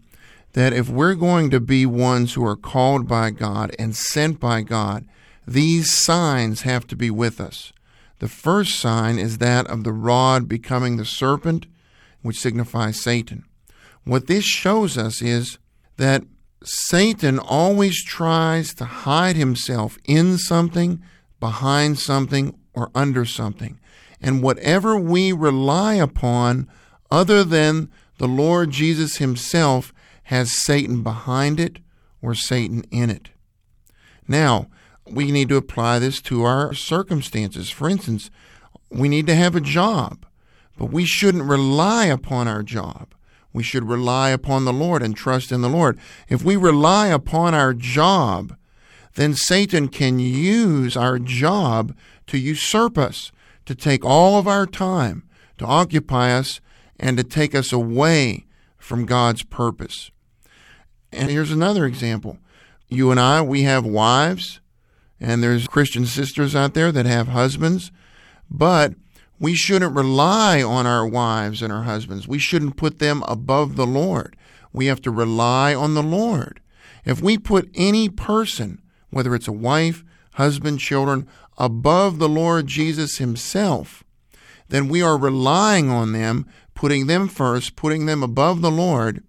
that 0.53 0.71
if 0.71 0.87
we're 0.87 1.13
going 1.13 1.49
to 1.49 1.59
be 1.59 1.85
ones 1.85 2.35
who 2.35 2.45
are 2.45 2.55
called 2.55 3.09
by 3.09 3.29
God 3.29 3.75
and 3.77 3.93
sent 3.93 4.39
by 4.39 4.61
God, 4.61 5.05
these 5.45 5.93
signs 5.93 6.61
have 6.61 6.87
to 6.87 6.95
be 6.95 7.11
with 7.11 7.41
us. 7.41 7.73
The 8.19 8.29
first 8.29 8.79
sign 8.79 9.19
is 9.19 9.39
that 9.39 9.67
of 9.67 9.83
the 9.83 9.91
rod 9.91 10.47
becoming 10.47 10.95
the 10.95 11.03
serpent, 11.03 11.65
which 12.23 12.39
signifies 12.39 12.99
Satan. 12.99 13.45
What 14.03 14.27
this 14.27 14.43
shows 14.43 14.97
us 14.97 15.21
is 15.21 15.59
that 15.97 16.23
Satan 16.63 17.37
always 17.39 18.03
tries 18.03 18.73
to 18.75 18.85
hide 18.85 19.35
himself 19.35 19.97
in 20.05 20.37
something, 20.37 21.03
behind 21.39 21.99
something, 21.99 22.57
or 22.73 22.89
under 22.95 23.25
something. 23.25 23.79
And 24.21 24.41
whatever 24.41 24.97
we 24.97 25.31
rely 25.31 25.95
upon 25.95 26.69
other 27.11 27.43
than 27.43 27.91
the 28.17 28.27
Lord 28.27 28.71
Jesus 28.71 29.17
himself 29.17 29.93
has 30.23 30.61
Satan 30.63 31.03
behind 31.03 31.59
it 31.59 31.79
or 32.21 32.33
Satan 32.33 32.83
in 32.89 33.09
it. 33.09 33.29
Now, 34.27 34.67
we 35.05 35.31
need 35.31 35.49
to 35.49 35.57
apply 35.57 35.99
this 35.99 36.21
to 36.23 36.43
our 36.43 36.73
circumstances. 36.73 37.69
For 37.69 37.89
instance, 37.89 38.31
we 38.89 39.09
need 39.09 39.27
to 39.27 39.35
have 39.35 39.55
a 39.55 39.61
job, 39.61 40.25
but 40.77 40.91
we 40.91 41.05
shouldn't 41.05 41.43
rely 41.43 42.05
upon 42.05 42.47
our 42.47 42.63
job. 42.63 43.13
We 43.51 43.63
should 43.63 43.87
rely 43.87 44.29
upon 44.29 44.65
the 44.65 44.73
Lord 44.73 45.03
and 45.03 45.15
trust 45.15 45.51
in 45.51 45.61
the 45.61 45.69
Lord. 45.69 45.99
If 46.27 46.43
we 46.43 46.55
rely 46.55 47.07
upon 47.07 47.53
our 47.53 47.73
job, 47.73 48.55
then 49.15 49.35
Satan 49.35 49.89
can 49.89 50.17
use 50.17 50.97
our 50.97 51.19
job 51.19 51.95
to 52.27 52.37
usurp 52.37 52.97
us, 52.97 53.31
to 53.65 53.75
take 53.75 54.03
all 54.03 54.39
of 54.39 54.47
our 54.47 54.65
time, 54.65 55.23
to 55.59 55.65
occupy 55.65 56.31
us, 56.31 56.59
and 56.99 57.15
to 57.17 57.23
take 57.23 57.53
us 57.53 57.71
away 57.71 58.45
from 58.77 59.05
God's 59.05 59.43
purpose. 59.43 60.09
And 61.11 61.29
here's 61.29 61.51
another 61.51 61.85
example. 61.85 62.39
You 62.89 63.11
and 63.11 63.19
I, 63.19 63.41
we 63.41 63.63
have 63.63 63.85
wives, 63.85 64.61
and 65.19 65.43
there's 65.43 65.67
Christian 65.67 66.05
sisters 66.05 66.55
out 66.55 66.73
there 66.73 66.91
that 66.91 67.05
have 67.05 67.27
husbands, 67.27 67.91
but 68.49 68.93
we 69.39 69.55
shouldn't 69.55 69.95
rely 69.95 70.61
on 70.61 70.85
our 70.85 71.05
wives 71.05 71.61
and 71.61 71.73
our 71.73 71.83
husbands. 71.83 72.27
We 72.27 72.39
shouldn't 72.39 72.77
put 72.77 72.99
them 72.99 73.23
above 73.27 73.75
the 73.75 73.87
Lord. 73.87 74.35
We 74.71 74.85
have 74.87 75.01
to 75.01 75.11
rely 75.11 75.73
on 75.75 75.93
the 75.93 76.03
Lord. 76.03 76.61
If 77.05 77.21
we 77.21 77.37
put 77.37 77.69
any 77.75 78.09
person, 78.09 78.81
whether 79.09 79.35
it's 79.35 79.47
a 79.47 79.53
wife, 79.53 80.03
husband, 80.33 80.79
children, 80.79 81.27
above 81.57 82.19
the 82.19 82.29
Lord 82.29 82.67
Jesus 82.67 83.17
Himself, 83.17 84.03
then 84.69 84.87
we 84.87 85.01
are 85.01 85.17
relying 85.17 85.89
on 85.89 86.13
them, 86.13 86.47
putting 86.73 87.07
them 87.07 87.27
first, 87.27 87.75
putting 87.75 88.05
them 88.05 88.23
above 88.23 88.61
the 88.61 88.71
Lord, 88.71 89.23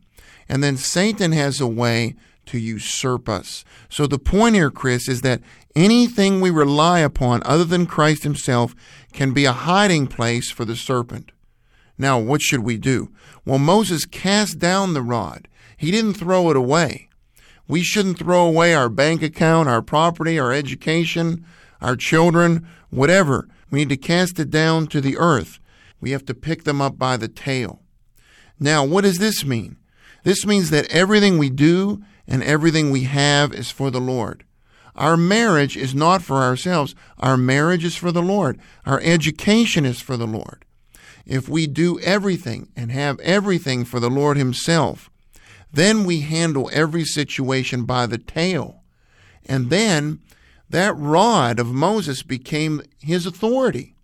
and 0.48 0.62
then 0.62 0.76
Satan 0.76 1.32
has 1.32 1.60
a 1.60 1.66
way 1.66 2.14
to 2.46 2.58
usurp 2.58 3.28
us. 3.28 3.64
So 3.88 4.06
the 4.06 4.18
point 4.18 4.54
here, 4.54 4.70
Chris, 4.70 5.08
is 5.08 5.22
that 5.22 5.40
anything 5.74 6.40
we 6.40 6.50
rely 6.50 7.00
upon 7.00 7.42
other 7.44 7.64
than 7.64 7.86
Christ 7.86 8.22
himself 8.22 8.74
can 9.12 9.32
be 9.32 9.44
a 9.44 9.52
hiding 9.52 10.06
place 10.06 10.50
for 10.50 10.64
the 10.64 10.76
serpent. 10.76 11.32
Now, 11.96 12.18
what 12.18 12.42
should 12.42 12.60
we 12.60 12.76
do? 12.76 13.12
Well, 13.44 13.58
Moses 13.58 14.04
cast 14.04 14.58
down 14.58 14.94
the 14.94 15.02
rod. 15.02 15.48
He 15.76 15.90
didn't 15.90 16.14
throw 16.14 16.50
it 16.50 16.56
away. 16.56 17.08
We 17.66 17.82
shouldn't 17.82 18.18
throw 18.18 18.46
away 18.46 18.74
our 18.74 18.88
bank 18.88 19.22
account, 19.22 19.68
our 19.68 19.82
property, 19.82 20.38
our 20.38 20.52
education, 20.52 21.44
our 21.80 21.96
children, 21.96 22.66
whatever. 22.90 23.48
We 23.70 23.80
need 23.80 23.88
to 23.90 23.96
cast 23.96 24.38
it 24.38 24.50
down 24.50 24.86
to 24.88 25.00
the 25.00 25.16
earth. 25.16 25.58
We 26.00 26.10
have 26.10 26.24
to 26.26 26.34
pick 26.34 26.64
them 26.64 26.82
up 26.82 26.98
by 26.98 27.16
the 27.16 27.28
tail. 27.28 27.80
Now, 28.60 28.84
what 28.84 29.04
does 29.04 29.18
this 29.18 29.44
mean? 29.44 29.76
This 30.24 30.46
means 30.46 30.70
that 30.70 30.90
everything 30.90 31.38
we 31.38 31.50
do 31.50 32.02
and 32.26 32.42
everything 32.42 32.90
we 32.90 33.04
have 33.04 33.52
is 33.52 33.70
for 33.70 33.90
the 33.90 34.00
Lord. 34.00 34.44
Our 34.96 35.16
marriage 35.16 35.76
is 35.76 35.94
not 35.94 36.22
for 36.22 36.36
ourselves. 36.36 36.94
Our 37.18 37.36
marriage 37.36 37.84
is 37.84 37.96
for 37.96 38.12
the 38.12 38.22
Lord. 38.22 38.58
Our 38.86 39.00
education 39.00 39.84
is 39.84 40.00
for 40.00 40.16
the 40.16 40.26
Lord. 40.26 40.64
If 41.26 41.48
we 41.48 41.66
do 41.66 41.98
everything 42.00 42.68
and 42.76 42.92
have 42.92 43.18
everything 43.20 43.84
for 43.84 43.98
the 43.98 44.10
Lord 44.10 44.36
Himself, 44.36 45.10
then 45.72 46.04
we 46.04 46.20
handle 46.20 46.70
every 46.72 47.04
situation 47.04 47.84
by 47.84 48.06
the 48.06 48.18
tail. 48.18 48.82
And 49.46 49.70
then 49.70 50.20
that 50.70 50.96
rod 50.96 51.58
of 51.58 51.72
Moses 51.72 52.22
became 52.22 52.82
his 53.00 53.26
authority. 53.26 53.94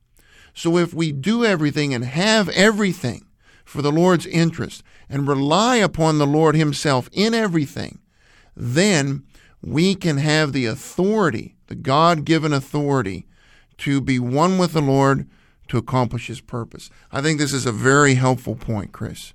So 0.54 0.76
if 0.76 0.92
we 0.92 1.12
do 1.12 1.44
everything 1.44 1.94
and 1.94 2.04
have 2.04 2.48
everything 2.50 3.26
for 3.64 3.82
the 3.82 3.92
Lord's 3.92 4.26
interest 4.26 4.82
and 5.08 5.28
rely 5.28 5.76
upon 5.76 6.18
the 6.18 6.26
Lord 6.26 6.54
Himself 6.56 7.08
in 7.12 7.34
everything, 7.34 8.00
then 8.56 9.24
we 9.62 9.94
can 9.94 10.18
have 10.18 10.52
the 10.52 10.66
authority, 10.66 11.56
the 11.66 11.74
God 11.74 12.24
given 12.24 12.52
authority, 12.52 13.26
to 13.78 14.00
be 14.00 14.18
one 14.18 14.58
with 14.58 14.72
the 14.72 14.82
Lord 14.82 15.28
to 15.68 15.78
accomplish 15.78 16.26
His 16.26 16.40
purpose. 16.40 16.90
I 17.12 17.20
think 17.20 17.38
this 17.38 17.52
is 17.52 17.66
a 17.66 17.72
very 17.72 18.14
helpful 18.14 18.56
point, 18.56 18.92
Chris. 18.92 19.32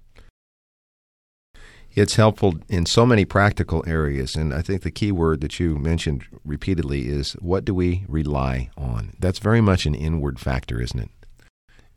It's 1.96 2.16
helpful 2.16 2.56
in 2.68 2.86
so 2.86 3.06
many 3.06 3.24
practical 3.24 3.82
areas. 3.88 4.36
And 4.36 4.54
I 4.54 4.62
think 4.62 4.82
the 4.82 4.92
key 4.92 5.14
word 5.14 5.40
that 5.40 5.62
you 5.62 5.78
mentioned 5.78 6.26
repeatedly 6.44 7.08
is 7.08 7.34
what 7.34 7.64
do 7.64 7.74
we 7.74 8.04
rely 8.10 8.70
on? 8.78 9.14
That's 9.18 9.40
very 9.40 9.62
much 9.62 9.86
an 9.86 9.96
inward 9.96 10.38
factor, 10.38 10.82
isn't 10.82 11.00
it? 11.00 11.10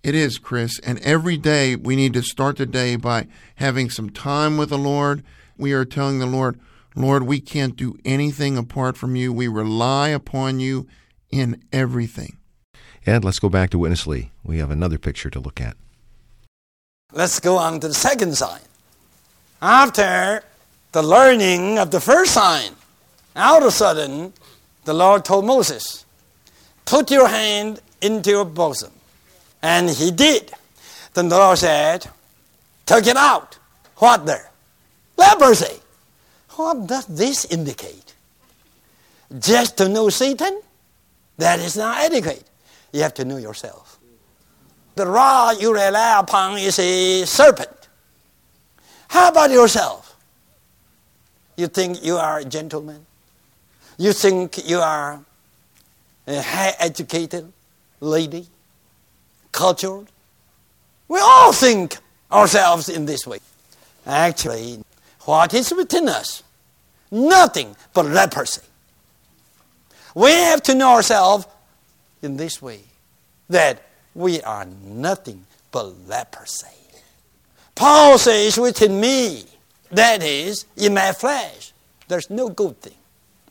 It 0.04 0.14
is, 0.14 0.38
Chris. 0.38 0.78
And 0.80 1.00
every 1.00 1.36
day 1.36 1.74
we 1.74 1.96
need 1.96 2.12
to 2.12 2.22
start 2.22 2.58
the 2.58 2.66
day 2.66 2.94
by 2.94 3.26
having 3.56 3.90
some 3.90 4.10
time 4.10 4.56
with 4.56 4.68
the 4.68 4.78
Lord. 4.78 5.24
We 5.56 5.72
are 5.72 5.84
telling 5.84 6.20
the 6.20 6.26
Lord, 6.26 6.60
Lord, 6.98 7.22
we 7.22 7.40
can't 7.40 7.76
do 7.76 7.96
anything 8.04 8.58
apart 8.58 8.96
from 8.96 9.14
you. 9.14 9.32
We 9.32 9.46
rely 9.46 10.08
upon 10.08 10.58
you 10.58 10.88
in 11.30 11.62
everything. 11.72 12.38
And 13.06 13.24
let's 13.24 13.38
go 13.38 13.48
back 13.48 13.70
to 13.70 13.78
Witness 13.78 14.06
Lee. 14.06 14.32
We 14.42 14.58
have 14.58 14.72
another 14.72 14.98
picture 14.98 15.30
to 15.30 15.38
look 15.38 15.60
at. 15.60 15.76
Let's 17.12 17.38
go 17.38 17.56
on 17.56 17.78
to 17.80 17.88
the 17.88 17.94
second 17.94 18.36
sign. 18.36 18.60
After 19.62 20.42
the 20.90 21.02
learning 21.02 21.78
of 21.78 21.92
the 21.92 22.00
first 22.00 22.34
sign, 22.34 22.72
all 23.36 23.58
of 23.58 23.64
a 23.64 23.70
sudden, 23.70 24.32
the 24.84 24.92
Lord 24.92 25.24
told 25.24 25.44
Moses, 25.44 26.04
Put 26.84 27.12
your 27.12 27.28
hand 27.28 27.80
into 28.02 28.30
your 28.30 28.44
bosom. 28.44 28.92
And 29.62 29.88
he 29.88 30.10
did. 30.10 30.52
Then 31.14 31.28
the 31.28 31.38
Lord 31.38 31.58
said, 31.58 32.06
Took 32.86 33.06
it 33.06 33.16
out. 33.16 33.56
What 33.98 34.26
there? 34.26 34.50
Leprosy. 35.16 35.80
What 36.58 36.88
does 36.88 37.06
this 37.06 37.44
indicate? 37.44 38.14
Just 39.38 39.76
to 39.76 39.88
know 39.88 40.08
Satan? 40.08 40.60
That 41.36 41.60
is 41.60 41.76
not 41.76 41.98
adequate. 41.98 42.42
You 42.92 43.02
have 43.02 43.14
to 43.14 43.24
know 43.24 43.36
yourself. 43.36 44.00
The 44.96 45.06
rod 45.06 45.62
you 45.62 45.72
rely 45.72 46.18
upon 46.18 46.58
is 46.58 46.80
a 46.80 47.24
serpent. 47.26 47.88
How 49.06 49.28
about 49.28 49.52
yourself? 49.52 50.16
You 51.56 51.68
think 51.68 52.04
you 52.04 52.16
are 52.16 52.40
a 52.40 52.44
gentleman? 52.44 53.06
You 53.96 54.12
think 54.12 54.68
you 54.68 54.80
are 54.80 55.20
a 56.26 56.42
high 56.42 56.74
educated 56.80 57.52
lady? 58.00 58.48
Cultured? 59.52 60.08
We 61.06 61.20
all 61.20 61.52
think 61.52 61.98
ourselves 62.32 62.88
in 62.88 63.06
this 63.06 63.28
way. 63.28 63.38
Actually, 64.04 64.82
what 65.20 65.54
is 65.54 65.72
within 65.72 66.08
us? 66.08 66.42
Nothing 67.10 67.76
but 67.94 68.06
leprosy. 68.06 68.62
We 70.14 70.30
have 70.30 70.62
to 70.64 70.74
know 70.74 70.90
ourselves 70.90 71.46
in 72.22 72.36
this 72.36 72.60
way 72.60 72.80
that 73.48 73.82
we 74.14 74.42
are 74.42 74.66
nothing 74.84 75.46
but 75.70 75.94
leprosy. 76.06 76.66
Paul 77.74 78.18
says, 78.18 78.58
within 78.58 79.00
me, 79.00 79.44
that 79.90 80.22
is, 80.22 80.66
in 80.76 80.94
my 80.94 81.12
flesh, 81.12 81.72
there's 82.08 82.28
no 82.28 82.48
good 82.48 82.80
thing. 82.80 82.94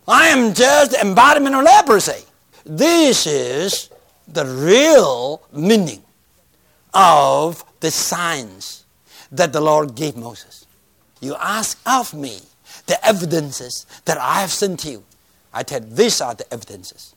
I 0.07 0.27
am 0.27 0.53
just 0.53 0.91
the 0.91 1.01
embodiment 1.01 1.55
of 1.55 1.63
leprosy. 1.63 2.25
This 2.65 3.25
is 3.25 3.89
the 4.27 4.45
real 4.45 5.41
meaning 5.53 6.03
of 6.93 7.63
the 7.79 7.91
signs 7.91 8.85
that 9.31 9.53
the 9.53 9.61
Lord 9.61 9.95
gave 9.95 10.15
Moses. 10.15 10.65
You 11.21 11.35
ask 11.35 11.79
of 11.85 12.13
me 12.13 12.39
the 12.87 13.05
evidences 13.05 13.85
that 14.05 14.17
I 14.17 14.41
have 14.41 14.51
sent 14.51 14.83
you. 14.85 15.03
I 15.53 15.63
tell 15.63 15.81
you, 15.81 15.87
these 15.89 16.19
are 16.19 16.33
the 16.33 16.51
evidences. 16.53 17.13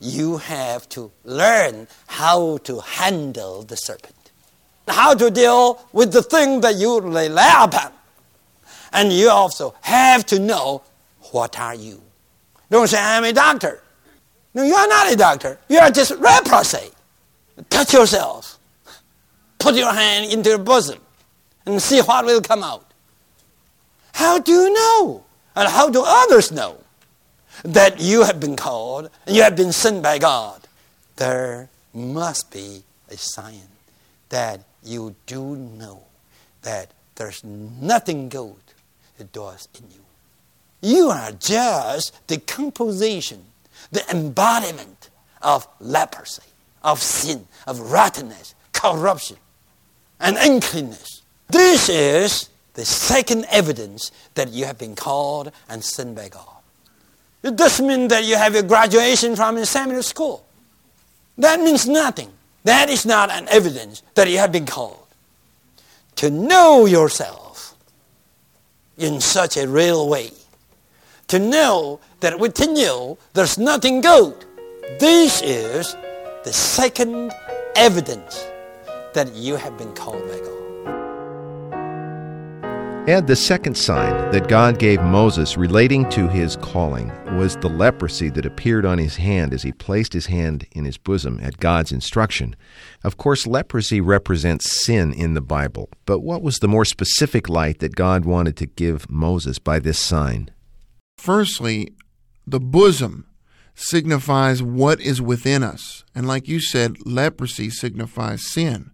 You 0.00 0.38
have 0.38 0.88
to 0.90 1.10
learn 1.24 1.88
how 2.06 2.58
to 2.58 2.80
handle 2.80 3.62
the 3.62 3.76
serpent, 3.76 4.32
how 4.88 5.14
to 5.14 5.30
deal 5.30 5.86
with 5.92 6.12
the 6.12 6.22
thing 6.22 6.60
that 6.60 6.76
you 6.76 7.00
rely 7.00 7.64
upon. 7.64 7.92
And 8.92 9.12
you 9.12 9.30
also 9.30 9.74
have 9.80 10.26
to 10.26 10.38
know 10.38 10.82
what 11.30 11.58
are 11.58 11.74
you. 11.74 12.02
Don't 12.70 12.88
say, 12.88 12.98
I'm 13.00 13.24
a 13.24 13.32
doctor. 13.32 13.82
No, 14.54 14.62
you 14.62 14.74
are 14.74 14.88
not 14.88 15.12
a 15.12 15.16
doctor. 15.16 15.58
You 15.68 15.78
are 15.78 15.90
just 15.90 16.18
leprosy. 16.18 16.90
Touch 17.70 17.92
yourself. 17.94 18.58
Put 19.58 19.76
your 19.76 19.92
hand 19.92 20.32
into 20.32 20.50
your 20.50 20.58
bosom 20.58 20.98
and 21.64 21.80
see 21.80 22.00
what 22.00 22.24
will 22.24 22.40
come 22.40 22.62
out. 22.62 22.91
How 24.12 24.38
do 24.38 24.52
you 24.52 24.72
know? 24.72 25.24
And 25.54 25.68
how 25.68 25.90
do 25.90 26.02
others 26.06 26.50
know 26.50 26.78
that 27.64 28.00
you 28.00 28.22
have 28.24 28.40
been 28.40 28.56
called 28.56 29.10
and 29.26 29.36
you 29.36 29.42
have 29.42 29.56
been 29.56 29.72
sent 29.72 30.02
by 30.02 30.18
God? 30.18 30.66
There 31.16 31.68
must 31.92 32.50
be 32.50 32.82
a 33.10 33.16
sign 33.16 33.68
that 34.30 34.60
you 34.82 35.14
do 35.26 35.56
know 35.56 36.04
that 36.62 36.90
there's 37.16 37.44
nothing 37.44 38.28
good 38.28 38.56
that 39.18 39.32
does 39.32 39.68
in 39.78 39.84
you. 39.90 40.00
You 40.80 41.10
are 41.10 41.32
just 41.32 42.26
the 42.26 42.38
composition, 42.38 43.44
the 43.90 44.08
embodiment 44.10 45.10
of 45.42 45.68
leprosy, 45.78 46.42
of 46.82 47.00
sin, 47.00 47.46
of 47.66 47.78
rottenness, 47.78 48.54
corruption, 48.72 49.36
and 50.18 50.36
uncleanness. 50.38 51.22
This 51.48 51.88
is 51.88 52.48
the 52.74 52.84
second 52.84 53.46
evidence 53.50 54.10
that 54.34 54.50
you 54.50 54.64
have 54.64 54.78
been 54.78 54.94
called 54.94 55.52
and 55.68 55.84
sent 55.84 56.14
by 56.14 56.28
God. 56.28 56.46
It 57.42 57.56
doesn't 57.56 57.86
mean 57.86 58.08
that 58.08 58.24
you 58.24 58.36
have 58.36 58.54
a 58.54 58.62
graduation 58.62 59.36
from 59.36 59.56
a 59.56 59.66
seminary 59.66 60.02
school. 60.02 60.46
That 61.38 61.60
means 61.60 61.88
nothing. 61.88 62.30
That 62.64 62.88
is 62.88 63.04
not 63.04 63.30
an 63.30 63.48
evidence 63.48 64.02
that 64.14 64.28
you 64.28 64.38
have 64.38 64.52
been 64.52 64.66
called. 64.66 65.06
To 66.16 66.30
know 66.30 66.86
yourself 66.86 67.74
in 68.96 69.20
such 69.20 69.56
a 69.56 69.66
real 69.66 70.08
way, 70.08 70.30
to 71.28 71.38
know 71.38 71.98
that 72.20 72.38
within 72.38 72.76
you 72.76 73.18
there's 73.32 73.58
nothing 73.58 74.00
good, 74.00 74.34
this 75.00 75.42
is 75.42 75.96
the 76.44 76.52
second 76.52 77.32
evidence 77.74 78.46
that 79.14 79.34
you 79.34 79.56
have 79.56 79.76
been 79.78 79.92
called 79.94 80.22
by 80.28 80.38
God. 80.38 80.61
And 83.08 83.26
the 83.26 83.34
second 83.34 83.76
sign 83.76 84.30
that 84.30 84.46
God 84.46 84.78
gave 84.78 85.02
Moses 85.02 85.56
relating 85.56 86.08
to 86.10 86.28
his 86.28 86.54
calling 86.54 87.08
was 87.36 87.56
the 87.56 87.68
leprosy 87.68 88.30
that 88.30 88.46
appeared 88.46 88.86
on 88.86 88.98
his 88.98 89.16
hand 89.16 89.52
as 89.52 89.64
he 89.64 89.72
placed 89.72 90.12
his 90.12 90.26
hand 90.26 90.68
in 90.70 90.84
his 90.84 90.98
bosom 90.98 91.40
at 91.42 91.58
God's 91.58 91.90
instruction. 91.90 92.54
Of 93.02 93.16
course, 93.16 93.44
leprosy 93.44 94.00
represents 94.00 94.84
sin 94.84 95.12
in 95.12 95.34
the 95.34 95.40
Bible, 95.40 95.88
but 96.06 96.20
what 96.20 96.42
was 96.42 96.60
the 96.60 96.68
more 96.68 96.84
specific 96.84 97.48
light 97.48 97.80
that 97.80 97.96
God 97.96 98.24
wanted 98.24 98.56
to 98.58 98.66
give 98.66 99.10
Moses 99.10 99.58
by 99.58 99.80
this 99.80 99.98
sign? 99.98 100.50
Firstly, 101.18 101.94
the 102.46 102.60
bosom 102.60 103.26
signifies 103.74 104.62
what 104.62 105.00
is 105.00 105.20
within 105.20 105.64
us. 105.64 106.04
And 106.14 106.28
like 106.28 106.46
you 106.46 106.60
said, 106.60 106.98
leprosy 107.04 107.68
signifies 107.68 108.48
sin. 108.48 108.92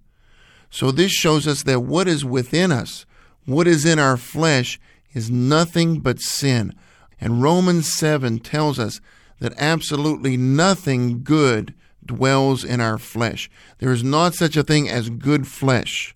So 0.70 0.90
this 0.90 1.12
shows 1.12 1.46
us 1.46 1.62
that 1.64 1.80
what 1.80 2.08
is 2.08 2.24
within 2.24 2.72
us 2.72 3.04
what 3.48 3.66
is 3.66 3.84
in 3.86 3.98
our 3.98 4.16
flesh 4.16 4.78
is 5.14 5.30
nothing 5.30 6.00
but 6.00 6.20
sin. 6.20 6.74
And 7.20 7.42
Romans 7.42 7.92
7 7.92 8.40
tells 8.40 8.78
us 8.78 9.00
that 9.40 9.54
absolutely 9.56 10.36
nothing 10.36 11.22
good 11.22 11.74
dwells 12.04 12.62
in 12.62 12.80
our 12.80 12.98
flesh. 12.98 13.50
There 13.78 13.90
is 13.90 14.04
not 14.04 14.34
such 14.34 14.56
a 14.56 14.62
thing 14.62 14.88
as 14.88 15.10
good 15.10 15.46
flesh. 15.46 16.14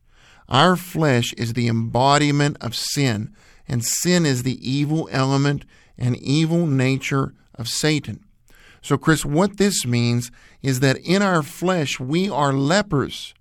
Our 0.49 0.77
flesh 0.77 1.33
is 1.35 1.55
the 1.55 1.69
embodiment 1.69 2.59
of 2.61 2.77
sin, 2.77 3.35
and 3.67 3.83
sin 3.83 4.27
is 4.27 4.43
the 4.43 4.59
evil 4.69 5.09
element 5.11 5.65
and 5.97 6.17
evil 6.17 6.67
nature 6.67 7.33
of 7.55 7.69
Satan. 7.69 8.25
So, 8.83 8.99
Chris, 8.99 9.25
what 9.25 9.57
this 9.57 9.87
means 9.87 10.31
is 10.63 10.81
that 10.81 10.99
in 10.99 11.23
our 11.23 11.43
flesh 11.43 11.99
we 11.99 12.29
are 12.29 12.53
lepers. 12.53 13.33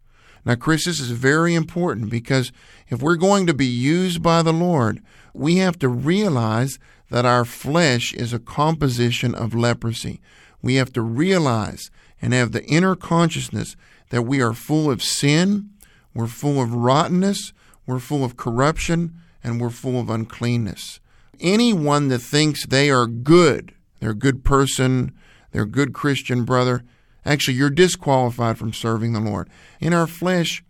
Now, 0.45 0.55
Chris, 0.55 0.85
this 0.85 0.99
is 0.99 1.11
very 1.11 1.53
important 1.53 2.09
because 2.09 2.51
if 2.89 3.01
we're 3.01 3.15
going 3.15 3.45
to 3.47 3.53
be 3.53 3.65
used 3.65 4.23
by 4.23 4.41
the 4.41 4.53
Lord, 4.53 5.01
we 5.33 5.57
have 5.57 5.77
to 5.79 5.87
realize 5.87 6.79
that 7.09 7.25
our 7.25 7.45
flesh 7.45 8.13
is 8.13 8.33
a 8.33 8.39
composition 8.39 9.35
of 9.35 9.53
leprosy. 9.53 10.19
We 10.61 10.75
have 10.75 10.91
to 10.93 11.01
realize 11.01 11.91
and 12.21 12.33
have 12.33 12.51
the 12.51 12.63
inner 12.65 12.95
consciousness 12.95 13.75
that 14.09 14.23
we 14.23 14.41
are 14.41 14.53
full 14.53 14.89
of 14.89 15.03
sin, 15.03 15.69
we're 16.13 16.27
full 16.27 16.61
of 16.61 16.73
rottenness, 16.73 17.53
we're 17.85 17.99
full 17.99 18.23
of 18.23 18.37
corruption, 18.37 19.15
and 19.43 19.59
we're 19.59 19.69
full 19.69 19.99
of 19.99 20.09
uncleanness. 20.09 20.99
Anyone 21.39 22.09
that 22.09 22.19
thinks 22.19 22.65
they 22.65 22.89
are 22.89 23.07
good, 23.07 23.73
they're 23.99 24.11
a 24.11 24.15
good 24.15 24.43
person, 24.43 25.13
they're 25.51 25.63
a 25.63 25.67
good 25.67 25.93
Christian 25.93 26.45
brother, 26.45 26.83
Actually, 27.25 27.55
you're 27.55 27.69
disqualified 27.69 28.57
from 28.57 28.73
serving 28.73 29.13
the 29.13 29.19
Lord. 29.19 29.49
In 29.79 29.93
our 29.93 30.07
flesh, 30.07 30.63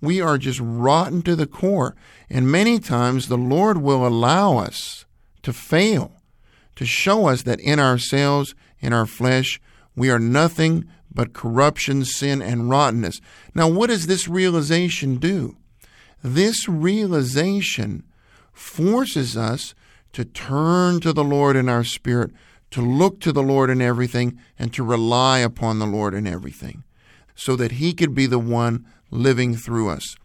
we 0.00 0.20
are 0.20 0.38
just 0.38 0.60
rotten 0.62 1.22
to 1.22 1.36
the 1.36 1.46
core. 1.46 1.94
And 2.28 2.50
many 2.50 2.78
times 2.78 3.28
the 3.28 3.36
Lord 3.36 3.78
will 3.78 4.06
allow 4.06 4.58
us 4.58 5.04
to 5.42 5.52
fail, 5.52 6.12
to 6.76 6.86
show 6.86 7.26
us 7.26 7.42
that 7.42 7.60
in 7.60 7.78
ourselves, 7.78 8.54
in 8.80 8.92
our 8.92 9.06
flesh, 9.06 9.60
we 9.94 10.10
are 10.10 10.18
nothing 10.18 10.86
but 11.12 11.32
corruption, 11.32 12.04
sin, 12.04 12.40
and 12.40 12.70
rottenness. 12.70 13.20
Now, 13.54 13.68
what 13.68 13.88
does 13.88 14.06
this 14.06 14.28
realization 14.28 15.16
do? 15.16 15.56
This 16.22 16.68
realization 16.68 18.04
forces 18.52 19.36
us 19.36 19.74
to 20.12 20.24
turn 20.24 21.00
to 21.00 21.12
the 21.12 21.24
Lord 21.24 21.56
in 21.56 21.68
our 21.68 21.84
spirit, 21.84 22.30
to 22.70 22.80
look 22.80 23.20
to 23.20 23.32
the 23.32 23.42
Lord 23.42 23.70
in 23.70 23.82
everything 23.82 24.38
and 24.58 24.72
to 24.74 24.84
rely 24.84 25.38
upon 25.38 25.78
the 25.78 25.86
Lord 25.86 26.14
in 26.14 26.26
everything 26.26 26.84
so 27.34 27.56
that 27.56 27.72
He 27.72 27.92
could 27.92 28.14
be 28.14 28.26
the 28.26 28.38
one 28.38 28.86
living 29.10 29.56
through 29.56 29.88
us. 29.88 30.16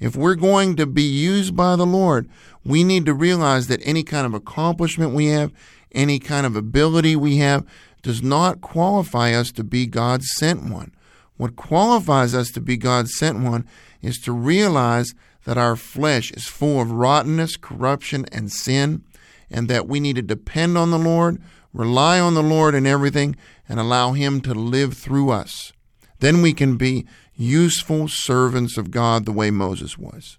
If 0.00 0.16
we're 0.16 0.34
going 0.34 0.76
to 0.76 0.86
be 0.86 1.02
used 1.02 1.56
by 1.56 1.76
the 1.76 1.86
Lord, 1.86 2.28
we 2.64 2.84
need 2.84 3.06
to 3.06 3.14
realize 3.14 3.68
that 3.68 3.80
any 3.84 4.02
kind 4.02 4.26
of 4.26 4.34
accomplishment 4.34 5.14
we 5.14 5.26
have, 5.26 5.52
any 5.92 6.18
kind 6.18 6.46
of 6.46 6.56
ability 6.56 7.16
we 7.16 7.38
have, 7.38 7.64
does 8.02 8.22
not 8.22 8.60
qualify 8.60 9.32
us 9.32 9.50
to 9.52 9.64
be 9.64 9.86
God's 9.86 10.26
sent 10.34 10.68
one. 10.68 10.92
What 11.36 11.56
qualifies 11.56 12.34
us 12.34 12.50
to 12.50 12.60
be 12.60 12.76
God's 12.76 13.16
sent 13.16 13.40
one 13.40 13.66
is 14.02 14.18
to 14.18 14.32
realize 14.32 15.14
that 15.44 15.58
our 15.58 15.76
flesh 15.76 16.30
is 16.32 16.46
full 16.46 16.80
of 16.80 16.90
rottenness, 16.90 17.56
corruption, 17.56 18.26
and 18.32 18.52
sin, 18.52 19.04
and 19.50 19.68
that 19.68 19.88
we 19.88 20.00
need 20.00 20.16
to 20.16 20.22
depend 20.22 20.76
on 20.76 20.90
the 20.90 20.98
Lord, 20.98 21.40
rely 21.74 22.18
on 22.18 22.32
the 22.32 22.42
Lord 22.42 22.74
in 22.74 22.86
everything, 22.86 23.36
and 23.68 23.78
allow 23.78 24.12
Him 24.12 24.40
to 24.42 24.54
live 24.54 24.94
through 24.94 25.30
us. 25.30 25.72
Then 26.20 26.40
we 26.40 26.54
can 26.54 26.76
be 26.76 27.06
useful 27.36 28.08
servants 28.08 28.78
of 28.78 28.90
God 28.90 29.26
the 29.26 29.32
way 29.32 29.50
Moses 29.50 29.98
was. 29.98 30.38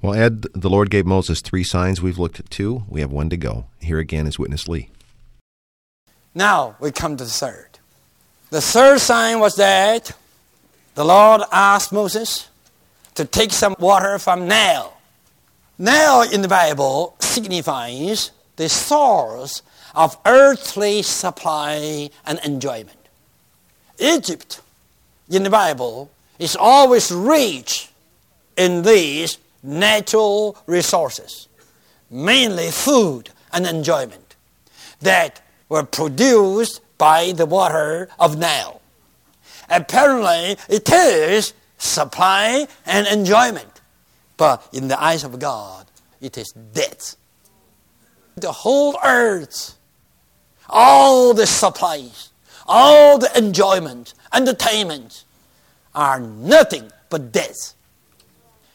Well, 0.00 0.14
Ed, 0.14 0.42
the 0.54 0.70
Lord 0.70 0.90
gave 0.90 1.04
Moses 1.04 1.40
three 1.40 1.64
signs. 1.64 2.00
We've 2.00 2.18
looked 2.18 2.38
at 2.38 2.48
two. 2.48 2.84
We 2.88 3.00
have 3.00 3.10
one 3.10 3.28
to 3.30 3.36
go. 3.36 3.66
Here 3.80 3.98
again 3.98 4.26
is 4.26 4.38
Witness 4.38 4.68
Lee. 4.68 4.90
Now 6.34 6.76
we 6.80 6.92
come 6.92 7.16
to 7.16 7.24
the 7.24 7.30
third. 7.30 7.78
The 8.50 8.60
third 8.60 9.00
sign 9.00 9.40
was 9.40 9.56
that 9.56 10.12
the 10.94 11.04
Lord 11.04 11.42
asked 11.50 11.92
Moses 11.92 12.48
to 13.14 13.24
take 13.24 13.52
some 13.52 13.74
water 13.78 14.18
from 14.18 14.46
Nile. 14.46 14.96
Nile 15.78 16.22
in 16.22 16.42
the 16.42 16.48
Bible 16.48 17.16
signifies 17.18 18.30
the 18.56 18.68
source 18.68 19.62
of 19.96 20.16
earthly 20.24 21.02
supply 21.02 22.10
and 22.24 22.38
enjoyment. 22.44 22.98
Egypt 23.98 24.60
in 25.28 25.42
the 25.42 25.50
Bible 25.50 26.10
is 26.38 26.54
always 26.54 27.10
rich 27.10 27.88
in 28.56 28.82
these 28.82 29.38
natural 29.62 30.56
resources, 30.66 31.48
mainly 32.10 32.70
food 32.70 33.30
and 33.52 33.66
enjoyment, 33.66 34.36
that 35.00 35.40
were 35.68 35.82
produced 35.82 36.80
by 36.98 37.32
the 37.32 37.46
water 37.46 38.08
of 38.18 38.38
Nile. 38.38 38.80
Apparently, 39.68 40.56
it 40.68 40.88
is 40.88 41.54
supply 41.78 42.68
and 42.86 43.06
enjoyment 43.08 43.76
But 44.36 44.68
in 44.72 44.88
the 44.88 45.02
eyes 45.02 45.24
of 45.24 45.38
God, 45.38 45.86
it 46.20 46.36
is 46.36 46.52
death. 46.52 47.16
The 48.36 48.52
whole 48.52 48.98
earth, 49.02 49.75
all 50.68 51.34
the 51.34 51.46
supplies, 51.46 52.30
all 52.66 53.18
the 53.18 53.30
enjoyment, 53.36 54.14
entertainment 54.32 55.24
are 55.94 56.20
nothing 56.20 56.90
but 57.08 57.32
death. 57.32 57.74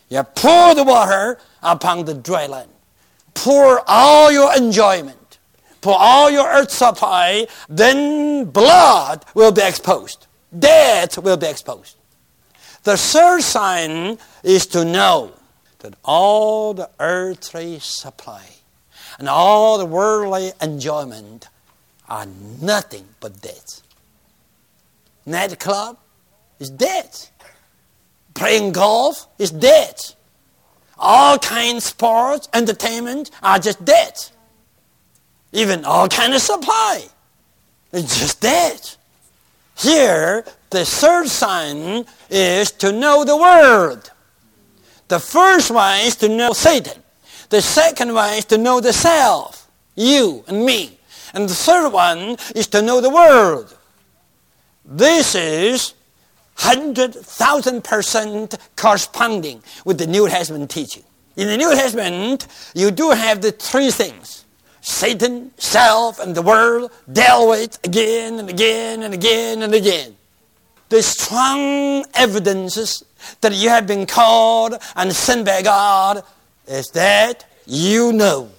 You 0.10 0.24
pour 0.24 0.76
the 0.76 0.84
water 0.84 1.40
upon 1.64 2.06
the 2.06 2.14
dry 2.14 2.48
land. 2.48 2.70
Pour 3.34 3.82
all 3.88 4.32
your 4.32 4.54
enjoyment, 4.56 5.40
pour 5.80 5.96
all 5.98 6.30
your 6.30 6.48
earth 6.48 6.72
supply, 6.72 7.48
then 7.70 8.46
blood 8.46 9.26
will 9.34 9.52
be 9.52 9.62
exposed. 9.62 10.28
Death 10.58 11.18
will 11.18 11.38
be 11.38 11.48
exposed. 11.48 11.96
The 12.84 12.98
third 12.98 13.42
sign 13.42 14.18
is 14.44 14.66
to 14.68 14.84
know 14.84 15.32
that 15.80 15.96
all 16.04 16.74
the 16.74 16.90
earthly 17.00 17.80
supply 17.80 18.44
and 19.18 19.30
all 19.30 19.78
the 19.78 19.86
worldly 19.86 20.52
enjoyment 20.62 21.48
are 22.12 22.28
nothing 22.62 23.06
but 23.22 23.42
death. 23.42 23.82
Nightclub 25.26 25.98
is 26.60 26.70
debt. 26.70 27.32
Playing 28.34 28.74
golf 28.74 29.28
is 29.40 29.50
debt. 29.50 30.14
All 30.98 31.40
kinds 31.40 31.78
of 31.78 31.84
sports, 31.84 32.50
entertainment 32.54 33.32
are 33.42 33.60
just 33.60 33.84
debt. 33.86 34.30
Even 35.54 35.86
all 35.86 36.10
kind 36.10 36.34
of 36.34 36.42
supply 36.42 37.06
is 37.94 38.04
just 38.20 38.42
debt. 38.42 38.98
Here, 39.78 40.44
the 40.70 40.84
third 40.84 41.30
sign 41.30 42.06
is 42.30 42.72
to 42.74 42.92
know 42.92 43.24
the 43.24 43.38
Word. 43.38 44.10
The 45.08 45.20
first 45.20 45.72
one 45.72 46.02
is 46.02 46.18
to 46.18 46.28
know 46.28 46.52
Satan. 46.52 47.02
The 47.50 47.62
second 47.62 48.14
one 48.14 48.34
is 48.34 48.46
to 48.46 48.58
know 48.58 48.82
the 48.82 48.92
self, 48.92 49.72
you 49.96 50.44
and 50.50 50.66
me. 50.66 50.98
And 51.34 51.50
the 51.50 51.56
third 51.56 51.90
one 51.90 52.38
is 52.56 52.68
to 52.68 52.82
know 52.82 53.02
the 53.02 53.10
world. 53.10 53.78
This 54.86 55.36
is 55.36 55.94
100,000% 56.58 58.58
corresponding 58.76 59.64
with 59.86 59.98
the 59.98 60.08
New 60.08 60.28
Testament 60.28 60.70
teaching. 60.70 61.04
In 61.38 61.48
the 61.48 61.58
New 61.58 61.74
Testament, 61.74 62.48
you 62.76 62.92
do 62.92 63.12
have 63.12 63.42
the 63.42 63.52
three 63.52 63.90
things 63.90 64.46
Satan, 64.82 65.52
self, 65.58 66.20
and 66.20 66.36
the 66.36 66.42
world 66.42 66.92
dealt 67.12 67.50
with 67.50 67.80
again 67.84 68.40
and 68.40 68.50
again 68.50 69.04
and 69.04 69.14
again 69.14 69.62
and 69.62 69.74
again. 69.74 70.16
The 70.90 71.04
strong 71.04 72.06
evidences 72.16 73.04
that 73.42 73.54
you 73.54 73.70
have 73.70 73.88
been 73.88 74.06
called 74.06 74.76
and 74.96 75.14
sent 75.14 75.46
by 75.46 75.62
God 75.62 76.24
is 76.68 76.90
that 76.92 77.46
you 77.66 78.12
know 78.12 78.50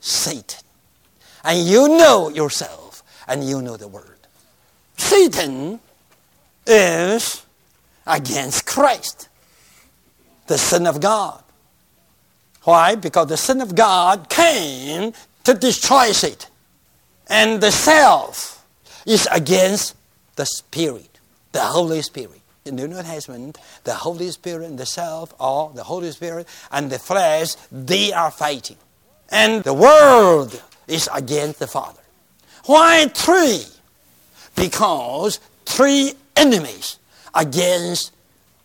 Satan. 0.00 0.60
And 1.44 1.66
you 1.66 1.88
know 1.88 2.28
yourself, 2.28 3.02
and 3.26 3.48
you 3.48 3.62
know 3.62 3.76
the 3.76 3.88
Word. 3.88 4.18
Satan 4.96 5.80
is 6.66 7.44
against 8.06 8.66
Christ, 8.66 9.28
the 10.46 10.58
Son 10.58 10.86
of 10.86 11.00
God. 11.00 11.42
Why? 12.64 12.96
Because 12.96 13.28
the 13.28 13.36
Son 13.36 13.60
of 13.60 13.74
God 13.74 14.28
came 14.28 15.12
to 15.44 15.54
destroy 15.54 16.12
Satan. 16.12 16.50
And 17.28 17.60
the 17.60 17.70
self 17.70 18.66
is 19.06 19.28
against 19.32 19.94
the 20.36 20.44
Spirit, 20.44 21.18
the 21.52 21.60
Holy 21.60 22.02
Spirit. 22.02 22.40
In 22.64 22.76
the 22.76 22.86
New 22.86 23.02
Testament, 23.02 23.56
the 23.84 23.94
Holy 23.94 24.30
Spirit 24.30 24.66
and 24.66 24.78
the 24.78 24.84
self, 24.84 25.32
or 25.40 25.72
the 25.74 25.84
Holy 25.84 26.10
Spirit 26.10 26.46
and 26.70 26.90
the 26.90 26.98
flesh, 26.98 27.54
they 27.72 28.12
are 28.12 28.30
fighting. 28.30 28.76
And 29.30 29.64
the 29.64 29.72
world 29.72 30.62
is 30.88 31.08
against 31.14 31.58
the 31.58 31.66
Father. 31.66 32.00
Why 32.64 33.06
three? 33.08 33.64
Because 34.56 35.40
three 35.64 36.14
enemies 36.36 36.98
against 37.34 38.12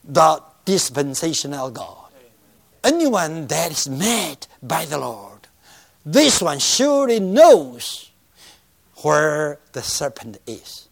the 0.04 0.42
dispensational 0.66 1.70
God. 1.70 1.98
Anyone 2.84 3.48
that 3.48 3.72
is 3.72 3.88
made 3.88 4.48
by 4.62 4.86
the 4.86 4.98
Lord, 4.98 5.48
this 6.06 6.42
one 6.42 6.60
surely 6.60 7.20
knows 7.20 8.12
where 8.98 9.60
the 9.72 9.82
serpent 9.82 10.40
is 10.46 10.90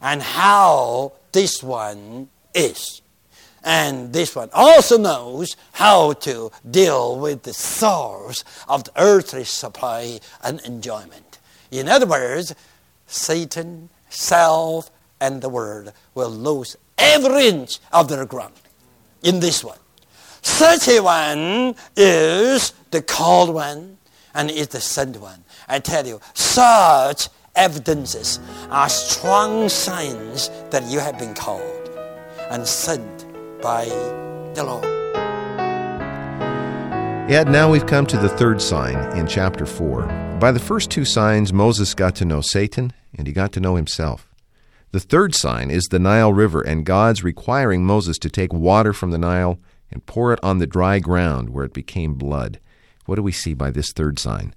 and 0.00 0.22
how 0.22 1.12
this 1.32 1.62
one 1.62 2.28
is. 2.54 3.02
And 3.62 4.12
this 4.12 4.34
one 4.34 4.48
also 4.52 4.96
knows 4.96 5.56
how 5.72 6.14
to 6.14 6.50
deal 6.68 7.18
with 7.18 7.42
the 7.42 7.52
source 7.52 8.44
of 8.68 8.84
the 8.84 8.92
earthly 8.96 9.44
supply 9.44 10.20
and 10.42 10.60
enjoyment. 10.60 11.38
In 11.70 11.88
other 11.88 12.06
words, 12.06 12.54
Satan, 13.06 13.90
self, 14.08 14.90
and 15.20 15.42
the 15.42 15.48
world 15.48 15.92
will 16.14 16.30
lose 16.30 16.76
every 16.96 17.48
inch 17.48 17.78
of 17.92 18.08
their 18.08 18.24
ground 18.24 18.54
in 19.22 19.40
this 19.40 19.62
one. 19.62 19.78
Such 20.42 20.88
a 20.88 21.00
one 21.00 21.74
is 21.96 22.72
the 22.90 23.02
called 23.02 23.52
one 23.52 23.98
and 24.34 24.50
is 24.50 24.68
the 24.68 24.80
sent 24.80 25.20
one. 25.20 25.44
I 25.68 25.80
tell 25.80 26.06
you, 26.06 26.20
such 26.34 27.28
evidences 27.54 28.40
are 28.70 28.88
strong 28.88 29.68
signs 29.68 30.48
that 30.70 30.84
you 30.84 31.00
have 31.00 31.18
been 31.18 31.34
called 31.34 31.90
and 32.50 32.66
sent 32.66 33.26
by 33.60 33.84
the 34.54 34.64
law. 34.64 34.80
Ed, 37.28 37.48
now 37.48 37.70
we've 37.70 37.86
come 37.86 38.06
to 38.06 38.16
the 38.16 38.28
third 38.28 38.60
sign 38.60 38.96
in 39.16 39.26
chapter 39.26 39.64
4. 39.64 40.38
By 40.40 40.50
the 40.50 40.58
first 40.58 40.90
two 40.90 41.04
signs, 41.04 41.52
Moses 41.52 41.94
got 41.94 42.16
to 42.16 42.24
know 42.24 42.40
Satan 42.40 42.92
and 43.16 43.26
he 43.26 43.32
got 43.32 43.52
to 43.52 43.60
know 43.60 43.76
himself. 43.76 44.26
The 44.92 44.98
third 44.98 45.36
sign 45.36 45.70
is 45.70 45.84
the 45.84 46.00
Nile 46.00 46.32
River 46.32 46.60
and 46.60 46.84
God's 46.84 47.22
requiring 47.22 47.84
Moses 47.84 48.18
to 48.18 48.30
take 48.30 48.52
water 48.52 48.92
from 48.92 49.12
the 49.12 49.18
Nile 49.18 49.60
and 49.92 50.04
pour 50.06 50.32
it 50.32 50.40
on 50.42 50.58
the 50.58 50.66
dry 50.66 50.98
ground 50.98 51.50
where 51.50 51.64
it 51.64 51.72
became 51.72 52.14
blood. 52.14 52.58
What 53.06 53.16
do 53.16 53.22
we 53.22 53.32
see 53.32 53.54
by 53.54 53.70
this 53.70 53.92
third 53.92 54.18
sign? 54.18 54.54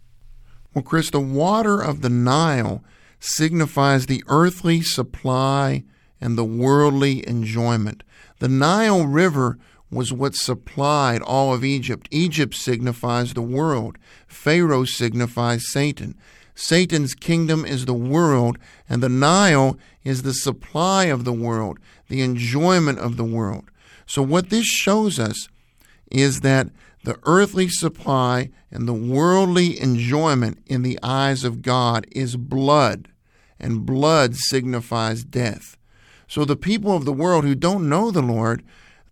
Well, 0.73 0.83
Chris, 0.83 1.11
the 1.11 1.19
water 1.19 1.79
of 1.79 2.01
the 2.01 2.09
Nile 2.09 2.83
signifies 3.19 4.07
the 4.07 4.23
earthly 4.27 4.81
supply 4.81 5.83
and 6.19 6.37
the 6.37 6.43
worldly 6.43 7.27
enjoyment. 7.27 8.03
The 8.43 8.49
Nile 8.49 9.07
River 9.07 9.57
was 9.89 10.11
what 10.11 10.35
supplied 10.35 11.21
all 11.21 11.53
of 11.53 11.63
Egypt. 11.63 12.09
Egypt 12.11 12.53
signifies 12.53 13.33
the 13.33 13.41
world, 13.41 13.97
Pharaoh 14.27 14.83
signifies 14.83 15.71
Satan. 15.71 16.17
Satan's 16.53 17.15
kingdom 17.15 17.63
is 17.63 17.85
the 17.85 17.93
world, 17.93 18.57
and 18.89 19.01
the 19.01 19.07
Nile 19.07 19.79
is 20.03 20.23
the 20.23 20.33
supply 20.33 21.05
of 21.05 21.23
the 21.23 21.31
world, 21.31 21.79
the 22.09 22.19
enjoyment 22.19 22.99
of 22.99 23.15
the 23.15 23.23
world. 23.23 23.71
So, 24.05 24.21
what 24.21 24.49
this 24.49 24.65
shows 24.65 25.19
us 25.19 25.47
is 26.11 26.41
that 26.41 26.67
the 27.05 27.17
earthly 27.23 27.69
supply 27.69 28.49
and 28.69 28.89
the 28.89 28.93
worldly 28.93 29.79
enjoyment 29.79 30.57
in 30.65 30.81
the 30.81 30.99
eyes 31.01 31.45
of 31.45 31.61
God 31.61 32.05
is 32.11 32.35
blood, 32.35 33.07
and 33.57 33.85
blood 33.85 34.35
signifies 34.35 35.23
death. 35.23 35.77
So, 36.33 36.45
the 36.45 36.55
people 36.55 36.95
of 36.95 37.05
the 37.05 37.13
world 37.13 37.45
who 37.45 37.53
don't 37.53 37.87
know 37.87 38.09
the 38.09 38.23
Lord, 38.23 38.63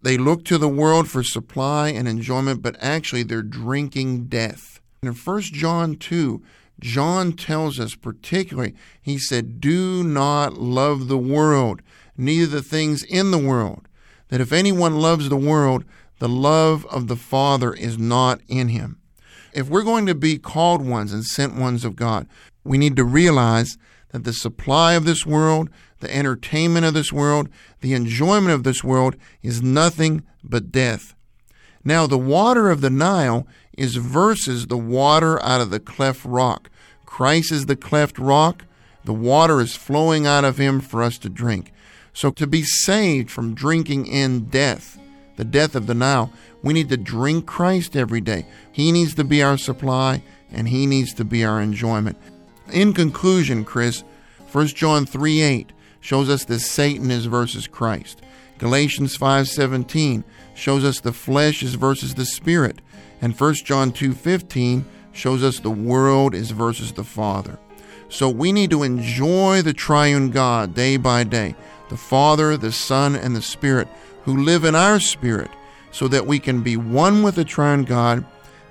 they 0.01 0.17
look 0.17 0.43
to 0.45 0.57
the 0.57 0.67
world 0.67 1.07
for 1.07 1.21
supply 1.21 1.89
and 1.89 2.07
enjoyment, 2.07 2.63
but 2.63 2.75
actually 2.79 3.21
they're 3.21 3.43
drinking 3.43 4.25
death. 4.25 4.79
In 5.03 5.13
1 5.13 5.41
John 5.41 5.97
2, 5.97 6.41
John 6.79 7.33
tells 7.33 7.79
us 7.79 7.93
particularly, 7.93 8.73
he 8.99 9.19
said, 9.19 9.61
Do 9.61 10.03
not 10.03 10.55
love 10.55 11.09
the 11.09 11.17
world, 11.19 11.83
neither 12.17 12.47
the 12.47 12.63
things 12.63 13.03
in 13.03 13.29
the 13.29 13.37
world. 13.37 13.87
That 14.29 14.41
if 14.41 14.51
anyone 14.51 14.95
loves 14.99 15.29
the 15.29 15.37
world, 15.37 15.85
the 16.17 16.27
love 16.27 16.87
of 16.87 17.05
the 17.05 17.15
Father 17.15 17.71
is 17.71 17.99
not 17.99 18.41
in 18.47 18.69
him. 18.69 18.99
If 19.53 19.69
we're 19.69 19.83
going 19.83 20.07
to 20.07 20.15
be 20.15 20.39
called 20.39 20.83
ones 20.83 21.13
and 21.13 21.23
sent 21.23 21.53
ones 21.53 21.85
of 21.85 21.95
God, 21.95 22.27
we 22.63 22.79
need 22.79 22.95
to 22.95 23.05
realize 23.05 23.77
that 24.11 24.23
the 24.23 24.33
supply 24.33 24.93
of 24.93 25.05
this 25.05 25.23
world, 25.23 25.69
the 26.01 26.15
entertainment 26.15 26.85
of 26.85 26.93
this 26.93 27.11
world, 27.11 27.49
the 27.79 27.93
enjoyment 27.93 28.53
of 28.53 28.63
this 28.63 28.83
world 28.83 29.15
is 29.41 29.61
nothing 29.61 30.23
but 30.43 30.71
death. 30.71 31.15
Now, 31.83 32.05
the 32.05 32.17
water 32.17 32.69
of 32.69 32.81
the 32.81 32.89
Nile 32.89 33.47
is 33.77 33.95
versus 33.95 34.67
the 34.67 34.77
water 34.77 35.41
out 35.41 35.61
of 35.61 35.71
the 35.71 35.79
cleft 35.79 36.23
rock. 36.25 36.69
Christ 37.05 37.51
is 37.51 37.65
the 37.65 37.75
cleft 37.75 38.19
rock. 38.19 38.65
The 39.03 39.13
water 39.13 39.59
is 39.61 39.75
flowing 39.75 40.27
out 40.27 40.45
of 40.45 40.57
him 40.57 40.79
for 40.79 41.01
us 41.01 41.17
to 41.19 41.29
drink. 41.29 41.71
So, 42.13 42.29
to 42.31 42.45
be 42.45 42.63
saved 42.63 43.31
from 43.31 43.55
drinking 43.55 44.05
in 44.05 44.45
death, 44.45 44.99
the 45.37 45.45
death 45.45 45.75
of 45.75 45.87
the 45.87 45.93
Nile, 45.93 46.31
we 46.61 46.73
need 46.73 46.89
to 46.89 46.97
drink 46.97 47.47
Christ 47.47 47.95
every 47.95 48.21
day. 48.21 48.45
He 48.71 48.91
needs 48.91 49.15
to 49.15 49.23
be 49.23 49.41
our 49.41 49.57
supply 49.57 50.21
and 50.51 50.67
he 50.67 50.85
needs 50.85 51.13
to 51.15 51.25
be 51.25 51.43
our 51.43 51.61
enjoyment. 51.61 52.17
In 52.71 52.93
conclusion, 52.93 53.63
Chris, 53.63 54.03
1 54.51 54.67
John 54.67 55.05
3 55.05 55.41
8 55.41 55.71
shows 56.01 56.29
us 56.29 56.43
that 56.45 56.59
Satan 56.59 57.09
is 57.09 57.27
versus 57.27 57.67
Christ. 57.67 58.21
Galatians 58.57 59.15
5:17 59.15 60.23
shows 60.53 60.83
us 60.83 60.99
the 60.99 61.13
flesh 61.13 61.63
is 61.63 61.75
versus 61.75 62.15
the 62.15 62.25
spirit, 62.25 62.81
and 63.21 63.35
1 63.35 63.63
John 63.65 63.91
2:15 63.91 64.85
shows 65.13 65.43
us 65.43 65.59
the 65.59 65.69
world 65.69 66.35
is 66.35 66.51
versus 66.51 66.91
the 66.91 67.03
Father. 67.03 67.57
So 68.09 68.29
we 68.29 68.51
need 68.51 68.69
to 68.71 68.83
enjoy 68.83 69.61
the 69.61 69.73
triune 69.73 70.31
God 70.31 70.75
day 70.75 70.97
by 70.97 71.23
day, 71.23 71.55
the 71.89 71.97
Father, 71.97 72.57
the 72.57 72.71
Son, 72.71 73.15
and 73.15 73.35
the 73.35 73.41
Spirit 73.41 73.87
who 74.25 74.43
live 74.43 74.65
in 74.65 74.75
our 74.75 74.99
spirit, 74.99 75.49
so 75.91 76.07
that 76.07 76.27
we 76.27 76.39
can 76.39 76.61
be 76.61 76.77
one 76.77 77.23
with 77.23 77.35
the 77.35 77.43
triune 77.43 77.83
God 77.83 78.25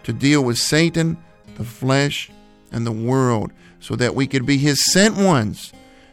to 0.05 0.13
deal 0.13 0.43
with 0.43 0.59
Satan, 0.59 1.17
the 1.57 1.65
flesh, 1.65 2.31
and 2.71 2.87
the 2.87 2.93
world, 2.93 3.51
so 3.81 3.97
that 3.97 4.15
we 4.15 4.27
could 4.27 4.47
be 4.47 4.59
his 4.59 4.79
sent 4.93 5.17
ones 5.17 5.73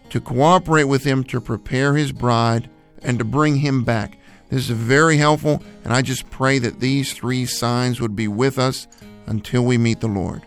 to 0.09 0.21
cooperate 0.21 0.85
with 0.85 1.03
him 1.03 1.23
to 1.25 1.41
prepare 1.41 1.95
his 1.95 2.11
bride 2.11 2.69
and 3.01 3.19
to 3.19 3.25
bring 3.25 3.57
him 3.57 3.83
back. 3.83 4.17
This 4.49 4.69
is 4.69 4.77
very 4.77 5.17
helpful, 5.17 5.61
and 5.83 5.93
I 5.93 6.01
just 6.01 6.29
pray 6.29 6.57
that 6.59 6.79
these 6.79 7.13
three 7.13 7.45
signs 7.45 7.99
would 7.99 8.15
be 8.15 8.27
with 8.27 8.57
us 8.57 8.87
until 9.25 9.63
we 9.63 9.77
meet 9.77 9.99
the 9.99 10.07
Lord. 10.07 10.41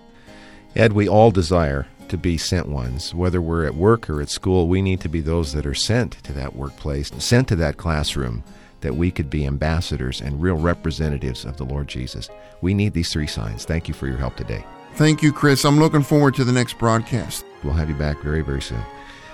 Ed, 0.74 0.92
we 0.92 1.08
all 1.08 1.30
desire 1.30 1.86
to 2.08 2.16
be 2.16 2.38
sent 2.38 2.68
ones. 2.68 3.14
Whether 3.14 3.40
we're 3.40 3.66
at 3.66 3.74
work 3.74 4.08
or 4.08 4.20
at 4.20 4.30
school, 4.30 4.68
we 4.68 4.82
need 4.82 5.00
to 5.02 5.08
be 5.08 5.20
those 5.20 5.52
that 5.52 5.66
are 5.66 5.74
sent 5.74 6.12
to 6.24 6.32
that 6.32 6.56
workplace, 6.56 7.10
sent 7.18 7.48
to 7.48 7.56
that 7.56 7.76
classroom, 7.76 8.42
that 8.80 8.96
we 8.96 9.10
could 9.10 9.28
be 9.28 9.46
ambassadors 9.46 10.20
and 10.20 10.40
real 10.40 10.54
representatives 10.54 11.44
of 11.44 11.56
the 11.58 11.64
Lord 11.64 11.86
Jesus. 11.86 12.30
We 12.62 12.72
need 12.72 12.94
these 12.94 13.12
three 13.12 13.26
signs. 13.26 13.64
Thank 13.64 13.88
you 13.88 13.94
for 13.94 14.06
your 14.06 14.16
help 14.16 14.36
today. 14.36 14.64
Thank 14.94 15.22
you, 15.22 15.32
Chris. 15.32 15.64
I'm 15.64 15.78
looking 15.78 16.02
forward 16.02 16.34
to 16.36 16.44
the 16.44 16.52
next 16.52 16.78
broadcast. 16.78 17.44
We'll 17.62 17.74
have 17.74 17.88
you 17.88 17.94
back 17.94 18.20
very, 18.22 18.42
very 18.42 18.62
soon. 18.62 18.82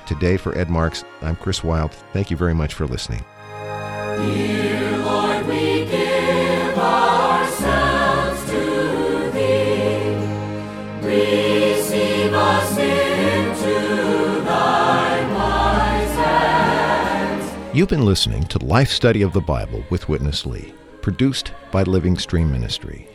Today, 0.06 0.36
for 0.36 0.56
Ed 0.56 0.70
Marks, 0.70 1.04
I'm 1.20 1.34
Chris 1.34 1.64
Wild. 1.64 1.92
Thank 2.12 2.30
you 2.30 2.36
very 2.36 2.54
much 2.54 2.74
for 2.74 2.86
listening. 2.86 3.24
Dear 4.16 4.98
Lord, 4.98 5.46
we 5.48 5.84
give 5.84 6.78
ourselves 6.78 8.44
to 8.50 9.30
Thee. 9.32 10.14
Receive 11.02 12.32
us 12.32 12.78
into 12.78 14.40
Thy 14.44 15.32
wise 15.34 16.14
hands. 16.14 17.76
You've 17.76 17.88
been 17.88 18.04
listening 18.04 18.44
to 18.44 18.64
Life 18.64 18.90
Study 18.90 19.22
of 19.22 19.32
the 19.32 19.40
Bible 19.40 19.84
with 19.90 20.08
Witness 20.08 20.46
Lee, 20.46 20.72
produced 21.02 21.52
by 21.72 21.82
Living 21.82 22.16
Stream 22.16 22.52
Ministry. 22.52 23.08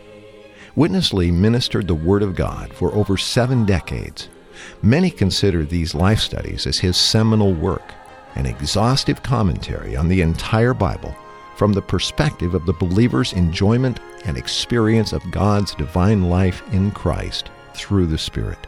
Witness 0.76 1.14
Lee 1.14 1.32
ministered 1.32 1.88
the 1.88 1.96
Word 1.96 2.22
of 2.22 2.36
God 2.36 2.74
for 2.74 2.94
over 2.94 3.16
seven 3.16 3.66
decades. 3.66 4.28
Many 4.82 5.10
consider 5.10 5.64
these 5.64 5.96
life 5.96 6.20
studies 6.20 6.68
as 6.68 6.80
his 6.80 6.98
seminal 6.98 7.54
work, 7.54 7.94
an 8.36 8.46
exhaustive 8.46 9.24
commentary 9.24 9.96
on 9.96 10.08
the 10.08 10.22
entire 10.22 10.74
Bible 10.74 11.16
from 11.56 11.74
the 11.74 11.82
perspective 11.82 12.56
of 12.56 12.66
the 12.66 12.74
believer's 12.74 13.34
enjoyment 13.34 14.00
and 14.26 14.38
experience 14.38 15.14
of 15.14 15.32
God's 15.32 15.76
divine 15.76 16.30
life 16.30 16.64
in 16.74 16.92
Christ 16.92 17.52
through 17.74 18.08
the 18.08 18.18
Spirit. 18.18 18.68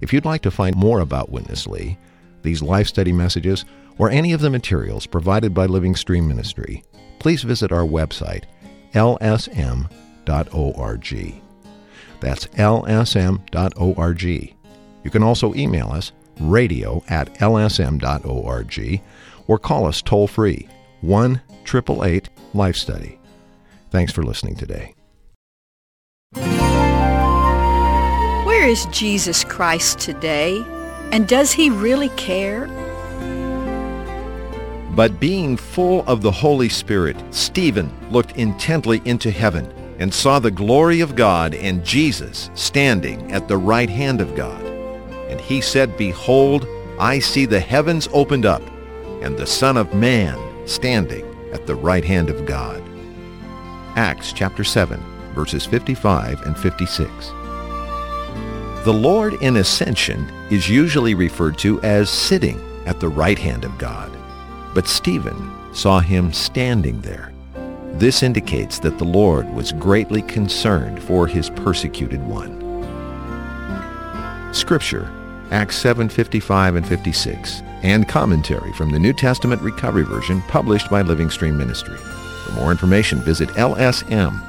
If 0.00 0.12
you'd 0.12 0.24
like 0.24 0.42
to 0.42 0.50
find 0.50 0.76
more 0.76 1.00
about 1.00 1.30
Witness 1.30 1.66
Lee, 1.66 1.98
these 2.42 2.62
life 2.62 2.88
study 2.88 3.12
messages, 3.12 3.64
or 3.98 4.10
any 4.10 4.32
of 4.32 4.40
the 4.40 4.50
materials 4.50 5.06
provided 5.06 5.52
by 5.52 5.66
Living 5.66 5.94
Stream 5.94 6.26
Ministry, 6.26 6.82
please 7.18 7.42
visit 7.42 7.70
our 7.70 7.84
website, 7.84 8.44
lsm.org. 8.94 9.90
That's 12.20 12.46
lsm.org. 12.46 13.46
You 15.04 15.10
can 15.10 15.22
also 15.22 15.54
email 15.54 15.90
us, 15.90 16.12
radio 16.38 17.02
at 17.08 17.32
lsm.org, 17.34 19.02
or 19.46 19.58
call 19.58 19.86
us 19.86 20.02
toll 20.02 20.26
free, 20.26 20.68
1 21.00 21.40
888 21.62 22.28
Life 22.54 22.76
Study. 22.76 23.18
Thanks 23.90 24.12
for 24.12 24.22
listening 24.22 24.56
today. 24.56 24.94
Where 28.46 28.68
is 28.68 28.86
Jesus 28.86 29.44
Christ 29.44 29.98
today? 29.98 30.64
And 31.12 31.26
does 31.26 31.52
he 31.52 31.70
really 31.70 32.10
care? 32.10 32.66
But 34.94 35.18
being 35.18 35.56
full 35.56 36.04
of 36.06 36.20
the 36.22 36.30
Holy 36.30 36.68
Spirit, 36.68 37.16
Stephen 37.30 37.90
looked 38.10 38.36
intently 38.36 39.00
into 39.04 39.30
heaven 39.30 39.72
and 39.98 40.12
saw 40.12 40.38
the 40.38 40.50
glory 40.50 41.00
of 41.00 41.16
God 41.16 41.54
and 41.54 41.84
Jesus 41.84 42.50
standing 42.54 43.32
at 43.32 43.48
the 43.48 43.56
right 43.56 43.90
hand 43.90 44.20
of 44.20 44.34
God. 44.34 44.79
And 45.30 45.40
he 45.40 45.60
said, 45.60 45.96
Behold, 45.96 46.66
I 46.98 47.18
see 47.18 47.46
the 47.46 47.60
heavens 47.60 48.08
opened 48.12 48.44
up, 48.44 48.62
and 49.22 49.36
the 49.36 49.46
Son 49.46 49.76
of 49.76 49.94
Man 49.94 50.38
standing 50.66 51.24
at 51.52 51.66
the 51.66 51.74
right 51.74 52.04
hand 52.04 52.28
of 52.28 52.44
God. 52.44 52.82
Acts 53.96 54.32
chapter 54.32 54.64
7, 54.64 55.00
verses 55.34 55.64
55 55.64 56.42
and 56.42 56.58
56. 56.58 57.10
The 58.84 58.92
Lord 58.92 59.34
in 59.42 59.56
ascension 59.56 60.28
is 60.50 60.68
usually 60.68 61.14
referred 61.14 61.58
to 61.58 61.80
as 61.82 62.10
sitting 62.10 62.60
at 62.86 62.98
the 62.98 63.08
right 63.08 63.38
hand 63.38 63.64
of 63.64 63.78
God, 63.78 64.10
but 64.74 64.88
Stephen 64.88 65.52
saw 65.72 66.00
him 66.00 66.32
standing 66.32 67.00
there. 67.02 67.32
This 67.94 68.22
indicates 68.22 68.78
that 68.78 68.98
the 68.98 69.04
Lord 69.04 69.52
was 69.52 69.72
greatly 69.72 70.22
concerned 70.22 71.02
for 71.02 71.26
his 71.26 71.50
persecuted 71.50 72.26
one. 72.26 72.58
Scripture, 74.54 75.12
Acts 75.50 75.76
7, 75.76 76.08
55 76.08 76.76
and 76.76 76.86
56, 76.86 77.62
and 77.82 78.08
commentary 78.08 78.72
from 78.72 78.90
the 78.90 78.98
New 78.98 79.12
Testament 79.12 79.60
Recovery 79.62 80.04
Version 80.04 80.42
published 80.42 80.90
by 80.90 81.02
Living 81.02 81.30
Stream 81.30 81.56
Ministry. 81.56 81.96
For 81.96 82.52
more 82.52 82.70
information, 82.70 83.20
visit 83.20 83.48
lsm.org. 83.50 84.40